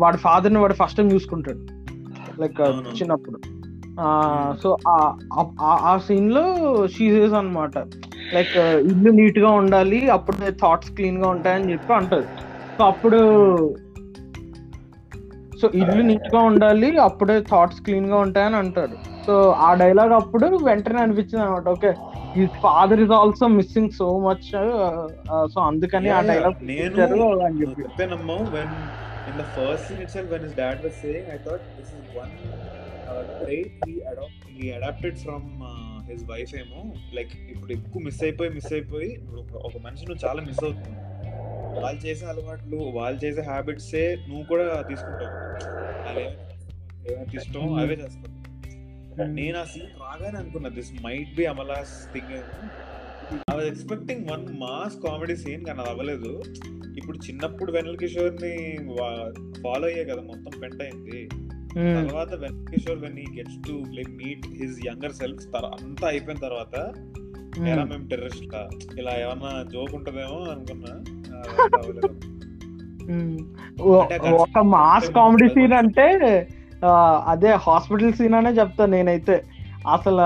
వాడి 0.00 0.16
ఫాదర్ని 0.16 0.58
వాడు 0.58 0.74
ఫస్ట్ 0.74 0.96
టైం 0.96 1.12
చూసుకుంటాడు. 1.12 1.62
లైక్ 2.40 2.60
అవును. 2.60 2.96
చిన్నప్పుడు. 3.00 3.38
సో 4.62 4.76
ఆ 5.62 6.00
సీన్లో 6.06 6.44
షీజెస్ 6.86 7.34
అన్నమాట 7.34 7.78
లైక్ 8.34 8.56
ఇల్లు 8.58 9.10
నీట్గా 9.10 9.50
ఉండాలి 9.50 10.10
అప్పుడే 10.10 10.50
థాట్స్ 10.50 10.90
క్లీన్గా 10.90 11.28
ఉంటాయని 11.28 11.72
చెప్పి 11.72 11.92
అంటది. 11.94 12.26
సో 12.78 12.84
అప్పుడు 12.84 13.18
సో 15.62 15.70
ఇల్లు 15.74 16.02
నీట్గా 16.02 16.40
ఉండాలి 16.42 16.88
అప్పుడే 16.98 17.40
థాట్స్ 17.50 17.80
క్లీన్గా 17.80 18.16
ఉంటాయని 18.16 18.56
అంటాడు. 18.56 18.96
సో 19.26 19.50
ఆ 19.50 19.74
డైలాగ్ 19.74 20.12
అప్పుడు 20.12 20.46
వెంటనే 20.46 21.00
అనిపించింది 21.02 21.44
అనమాట 21.44 21.68
ఓకే 21.68 21.92
ఈ 22.36 22.44
father 22.60 23.00
is 23.00 23.12
also 23.12 23.46
missing 23.54 23.90
so 23.92 24.06
much 24.20 24.46
so 25.52 25.60
అందుకని 25.62 26.10
ఆ. 26.10 26.20
డైలాగ్ 26.22 26.58
నేను 26.64 27.02
అని 27.44 27.58
చెప్పి. 27.62 27.82
చెప్పానమ్మా 27.82 28.36
when 28.52 28.74
in 29.28 29.38
the 29.38 29.44
first 29.54 29.84
scene 29.88 30.02
itself 30.10 30.30
when 30.32 30.44
his 30.44 30.56
dad 30.56 30.80
was 30.84 30.98
saying 31.02 31.28
I 31.28 31.38
thought 31.46 31.66
this 31.76 31.92
is 31.94 32.08
one 32.16 32.32
trait 33.38 33.74
he 33.88 33.94
adapt 34.10 34.44
he 34.52 34.70
adapted 34.70 35.18
from 35.18 35.46
his 36.06 36.24
wife 36.30 36.54
ఏమో 36.56 36.80
like 37.14 37.32
ఇప్పుడు 37.50 37.72
ఎక్కువ 37.72 38.02
miss 38.02 38.22
అయిపోయి 38.22 38.50
miss 38.50 38.72
అయిపోయి 38.72 39.10
ఒక- 39.64 39.82
మనిషి 39.82 40.04
నువ్వు 40.04 40.22
చాలా 40.26 40.42
మిస్ 40.42 40.64
అవుతున్నావు 40.64 41.00
వాళ్ళు 41.82 42.06
చేసే 42.06 42.26
అలవాట్లు 42.26 42.78
వాళ్ళు 42.94 43.20
చేసే 43.24 43.42
హ్యాబిట్స్ 43.42 43.92
నువ్వు 44.28 44.44
కూడా 44.44 44.64
తీసుకుంటావు. 44.82 45.30
ఏమైనా 46.10 46.24
ఏమైతే 47.12 47.36
ఇష్టం 47.36 47.62
అవే 47.78 47.94
చేస్తావు. 47.94 48.30
నేను 49.18 49.58
ఆ 49.58 49.64
సీన్ 49.64 49.86
రాగానే 49.86 50.38
అనుకున్నా 50.38 50.68
this 50.68 50.92
might 51.04 51.36
be 51.36 51.44
Amala's 51.44 52.12
thing 52.12 52.32
I 53.50 53.54
was 53.54 53.66
expecting 53.66 54.30
one 54.30 54.46
mass 54.58 54.96
comedy 54.96 55.36
scene 55.36 55.64
కానీ 55.64 55.80
అది 55.80 55.90
అవ్వలేదు. 55.90 56.42
ఇప్పుడు 56.96 57.18
చిన్నప్పుడు 57.18 57.72
వెనల్ 57.72 57.96
కిషోర్ని 57.96 58.76
ఫాలో 59.62 59.86
అయ్యే 59.86 60.04
కదా 60.04 60.22
మొత్తం 60.22 60.60
పెంట్ 60.60 60.82
అయింది. 60.82 61.28
తర్వాత 61.76 62.34
Vennela 62.34 62.66
Kishore 62.66 62.98
when 62.98 63.18
he 63.18 63.26
gets 63.38 63.68
to 63.68 63.84
like 63.92 64.10
meet 64.10 64.46
his 64.46 64.86
younger 64.86 65.12
self 65.12 65.56
అంతా 65.56 66.08
అయిపోయిన 66.08 66.40
తర్వాత 66.40 66.74
ఎలా 67.58 67.84
మేము 67.84 68.08
టెర్రరిస్ట్ 68.08 68.44
ఇలా 68.98 69.12
ఏమన్నా 69.20 69.62
జోక్ 69.72 69.94
ఉంటదేమో 69.94 70.38
అనుకున్నా. 70.44 70.92
ఒక 74.24 74.58
మాస్ 74.58 75.10
కామెడీ 75.10 75.48
సీన్ 75.48 75.72
అంటే 75.72 76.06
అదే 77.26 77.52
హాస్పిటల్ 77.52 78.12
సీన్ 78.12 78.34
అనే 78.34 78.50
చెప్తాను 78.50 78.90
నేనైతే. 78.90 79.44
అసలు 79.92 80.22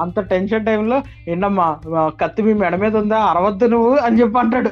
అంత 0.00 0.20
టెన్షన్ 0.20 0.66
టైంలో 0.66 1.02
ఏంటమ్మా 1.28 1.80
కత్తి 2.20 2.42
మీ 2.42 2.52
మెడ 2.52 2.74
మీద 2.76 2.96
ఉందా? 2.96 3.18
అరవద్దు 3.18 3.64
నువ్వు 3.64 3.96
అని 3.96 4.20
చెప్పి 4.20 4.38
అంటాడు. 4.38 4.70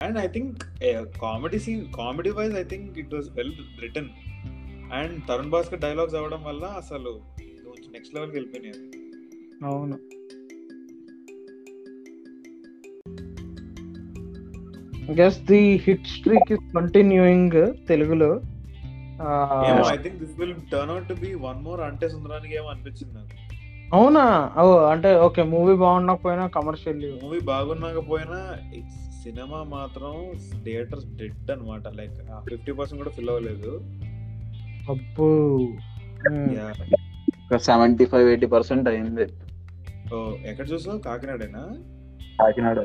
I 0.00 0.26
think 0.26 0.46
uh, 0.46 1.02
comedy 1.22 1.58
scene, 1.64 1.82
comedy 1.96 2.30
wise, 2.36 2.54
I 2.54 2.64
think 2.70 2.84
it 3.00 3.08
was 3.14 3.26
well 3.38 3.52
written. 3.80 4.04
And 4.92 5.28
Tarun 5.28 5.50
Bhascker 5.50 5.80
dialogues 5.80 6.14
అవ్వడం 6.14 6.44
వల్ల 6.44 6.64
అసలు 6.64 7.20
నెక్స్ట్ 7.92 8.14
లెవెల్కి 8.14 8.36
వెళ్ళిపోయినాయి 8.36 8.74
అవి. 8.74 9.74
అవును. 9.74 9.98
Guess 15.18 15.38
the 15.38 15.82
hit 15.86 16.06
streak 16.06 16.52
is 16.52 16.74
continuing 16.74 17.88
తెలుగులో. 17.88 18.40
I 19.92 19.96
think 19.96 20.18
this 20.18 20.40
will 20.40 20.54
turn 20.72 20.90
out 20.90 21.08
to 21.08 21.14
be 21.14 21.34
one 21.34 21.64
more 21.64 21.80
Ante 21.80 22.08
Sundaraniki 22.08 22.56
ఏమో 22.56 22.66
అనిపించింది 22.66 23.14
నాకు. 23.14 23.50
అవునా? 23.94 24.50
ఓ 24.62 24.78
అంటే 24.78 25.16
ఓకే 25.16 25.42
మూవీ 25.42 25.76
బాగుండకపోయినా 25.76 26.46
కమర్షియల్ 26.46 27.12
మూవీ 27.22 27.40
బాగున్నాకపోయినా 27.40 28.56
సినిమా 29.22 29.62
మాత్రం 29.62 30.32
థియేటర్స్ 30.64 31.06
డెడ్ 31.06 31.50
అనమాట 31.50 31.88
లైక్ 31.88 32.12
ఫిఫ్టీ 32.50 32.72
పర్సెంట్ 32.72 33.02
కూడా 33.02 33.16
ఫిల్ 33.16 33.28
అవ్వలేదు. 33.28 33.80
అబ్బో. 34.90 35.58
సెవెంటీ 37.58 38.04
ఫైవ్ 38.04 38.28
ఎయిటీ 38.28 38.46
పర్సెంట్ 38.46 38.88
అయింది. 38.88 39.26
ఓ 40.14 40.32
ఎక్కడ 40.46 40.72
చూసావు? 40.72 40.98
కాకినాడేనా? 40.98 41.66
కాకినాడ. 42.40 42.78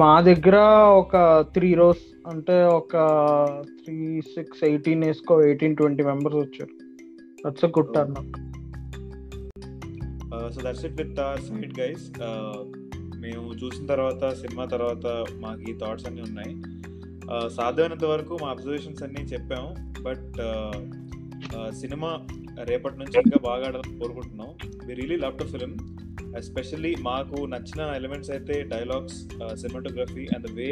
మా 0.00 0.20
దగ్గర 0.20 0.56
ఒక 0.98 1.40
త్రీ 1.40 1.74
రోస్ 1.74 2.28
అంటే 2.28 2.64
ఒక 2.64 2.92
త్రీ 3.84 4.20
సిక్స్ 4.20 4.64
ఎయిటీన్ 4.64 5.04
వేసుకో 5.04 5.42
ఎయిటీన్ 5.42 5.76
ట్వంటీ 5.76 6.02
మెంబర్స్ 6.02 6.36
వచ్చారు. 6.36 6.70
That's 7.46 7.64
good 7.64 7.94
turn 7.94 8.14
so 10.52 10.60
that's 10.62 10.84
it 10.84 11.02
with 11.02 11.20
our 11.20 11.40
side 11.40 11.80
guys 11.80 12.12
మేము 13.16 13.52
చూసిన 13.64 13.86
తర్వాత 13.86 14.32
సినిమా 14.32 14.64
తర్వాత 14.64 15.24
మాకు 15.38 15.70
ఈ 15.70 15.74
థాట్స్ 15.78 16.06
అన్నీ 16.06 16.20
ఉన్నాయి. 16.20 16.54
Uh, 17.22 17.48
సాధ్యమైనంత 17.48 18.04
వరకు 18.04 18.38
మా 18.42 18.48
అబ్జర్వేషన్స్ 18.48 19.02
అన్నీ 19.02 19.20
చెప్పాము. 19.20 19.74
బట్ 20.02 20.38
సినిమా 21.74 22.26
రేపటి 22.62 22.98
నుంచి 22.98 23.20
ఇంకా 23.26 23.38
బాగా 23.42 23.66
ఆడాలని 23.68 23.98
కోరుకుంటున్నాం. 23.98 24.48
We 24.86 24.94
really 24.94 25.16
love 25.16 25.38
to 25.38 25.44
film 25.44 25.91
especially 26.40 26.92
మాకు 27.08 27.38
నచ్చిన 27.52 27.82
ఎలిమెంట్స్ 27.98 28.30
అయితే 28.36 28.54
dialogues 28.72 29.18
cinematography 29.62 30.24
and 30.34 30.46
the 30.48 30.52
way 30.58 30.68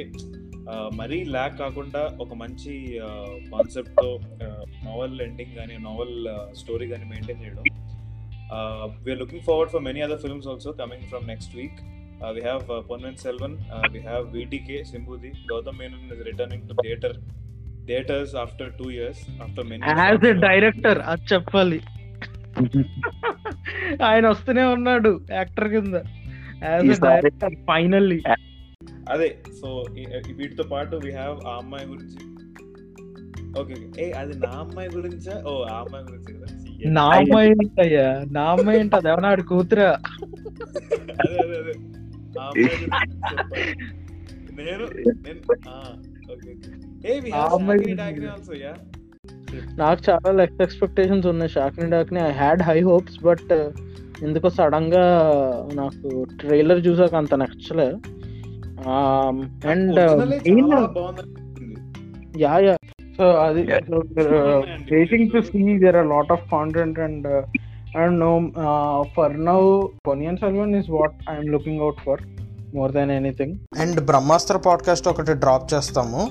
మరీ 1.00 1.18
ల్యాక్ 1.34 1.54
కాకుండా 1.62 2.02
ఒక 2.24 2.34
మంచి 2.42 2.72
కాన్సెప్ట్తో 3.52 4.08
నావల్ 4.88 5.16
ఎండింగ్ 5.26 5.54
కానీ 5.60 5.76
నావల్ 5.86 6.14
స్టోరీ 6.60 6.88
కానీ 6.92 7.06
మెయింటైన్ 7.12 7.42
చేయడం. 7.44 7.64
We are 9.04 9.20
looking 9.22 9.44
forward 9.48 9.72
for 9.74 9.84
many 9.88 10.02
other 10.06 10.22
films 10.24 10.48
also 10.54 10.72
coming 10.82 11.08
from 11.12 11.26
next 11.32 11.56
week 11.60 11.80
we 12.34 12.42
have 12.42 12.70
uh, 12.70 12.82
Ponven 12.82 13.14
Selvan, 13.16 13.52
uh, 13.70 13.82
we 13.92 14.00
have 14.00 14.24
VTK 14.32 14.70
Simbudi, 14.88 15.30
Gautam 15.50 15.78
Menon 15.78 16.02
is 16.06 16.18
returning 16.26 16.66
to 16.68 16.74
theater 16.82 17.12
theaters 17.86 18.34
after 18.34 18.66
two 18.72 18.90
years, 18.90 19.18
after 19.44 19.62
many 19.64 19.80
as 20.00 20.26
a 20.30 20.34
director 20.44 21.00
అది 21.12 21.24
చెప్పాలి 21.32 21.78
ఆయన 24.04 24.28
వస్తూనే 24.28 24.64
ఉన్నాడు 24.64 25.20
actor 25.30 25.68
కింద. 25.68 25.94
Finally 27.68 28.22
అదే 29.08 29.28
so 29.60 29.68
వీటితో 30.36 30.62
పాటు 30.62 30.96
we 30.96 31.10
have 31.12 31.38
ఆ 31.46 31.56
అమ్మాయి 31.56 31.86
గురించి. 31.86 32.18
ఓకే 33.60 33.74
ఏ 33.98 34.10
అది 34.10 34.38
నా 34.38 34.50
అమ్మాయి 34.50 34.88
గురించా? 34.88 35.42
ఓ 35.46 35.62
ఆ 35.64 35.76
అమ్మాయి 35.80 36.04
గురించి 36.04 36.30
కదా. 36.34 36.46
నా 36.90 37.02
అమ్మాయి 37.10 37.48
ఏంటయ్యా? 37.50 38.06
నా 38.30 38.42
అమ్మాయి 38.50 38.78
ఏంటి? 38.80 38.96
అది 39.26 39.42
కూతురా? 39.42 39.88
అదే 41.20 41.38
అదే 41.38 41.56
అదే. 41.58 41.74
నేను 44.56 44.84
నేను 45.24 45.40
ఓకే 46.32 46.52
ఏ 47.12 47.20
వి. 47.20 47.30
డాకిరి 47.94 48.26
ఆల్సో 48.26 48.54
యా 48.56 48.72
నాకు 49.78 50.10
చాలా 50.10 50.32
లెస్ 50.32 50.62
ఎక్స్పెక్టేషన్స్ 50.62 51.26
ఉన్నాయి. 51.26 51.50
షాకిని 51.50 51.90
డాక్ని. 51.90 52.20
I 52.20 52.30
had 52.30 52.62
high 52.62 52.80
hopes 52.80 53.24
but 53.24 53.52
ఎందుకో 54.22 54.50
సడన్గా 54.50 55.04
నాకు 55.74 56.26
ట్రైలర్ 56.40 56.86
చూసాక 56.86 57.14
అంత 57.14 57.34
నచ్చలే. 57.34 57.92
అండ్. 59.70 59.98
యా 62.38 62.58
యా 62.58 62.76
సో 63.16 63.24
అది. 63.24 63.62
Waiting 64.94 65.30
to 65.30 65.40
see 65.40 65.78
there 65.78 65.96
are 65.96 66.06
lot 66.06 66.32
of 66.32 66.50
content 66.52 66.98
and 66.98 67.26
and 67.98 68.20
no 68.20 68.52
for 69.16 69.44
now 69.44 69.86
Ponniyin 70.06 70.36
Selvan 70.36 70.74
is 70.74 70.90
what 70.90 71.12
I'm 71.30 71.50
looking 71.50 71.80
out 71.80 71.96
for 72.06 72.20
more 72.76 72.92
than 72.92 73.10
anything 73.10 73.58
and 73.80 74.06
Brahmastra 74.06 74.56
podcast 74.56 75.08
ఒకటి 75.08 75.32
drop 75.34 75.74
చేస్తాము 75.74 76.30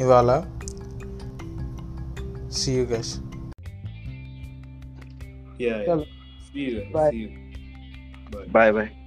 ఇవాళ. 0.00 0.42
see 2.48 2.74
you 2.74 2.86
guys. 2.86 3.20
Yeah. 5.58 5.82
yeah. 5.86 6.04
See 6.52 6.60
you. 6.60 6.86
Bye. 6.92 7.10
See 7.10 7.16
you. 7.16 8.46
Bye 8.50 8.72
bye. 8.72 8.97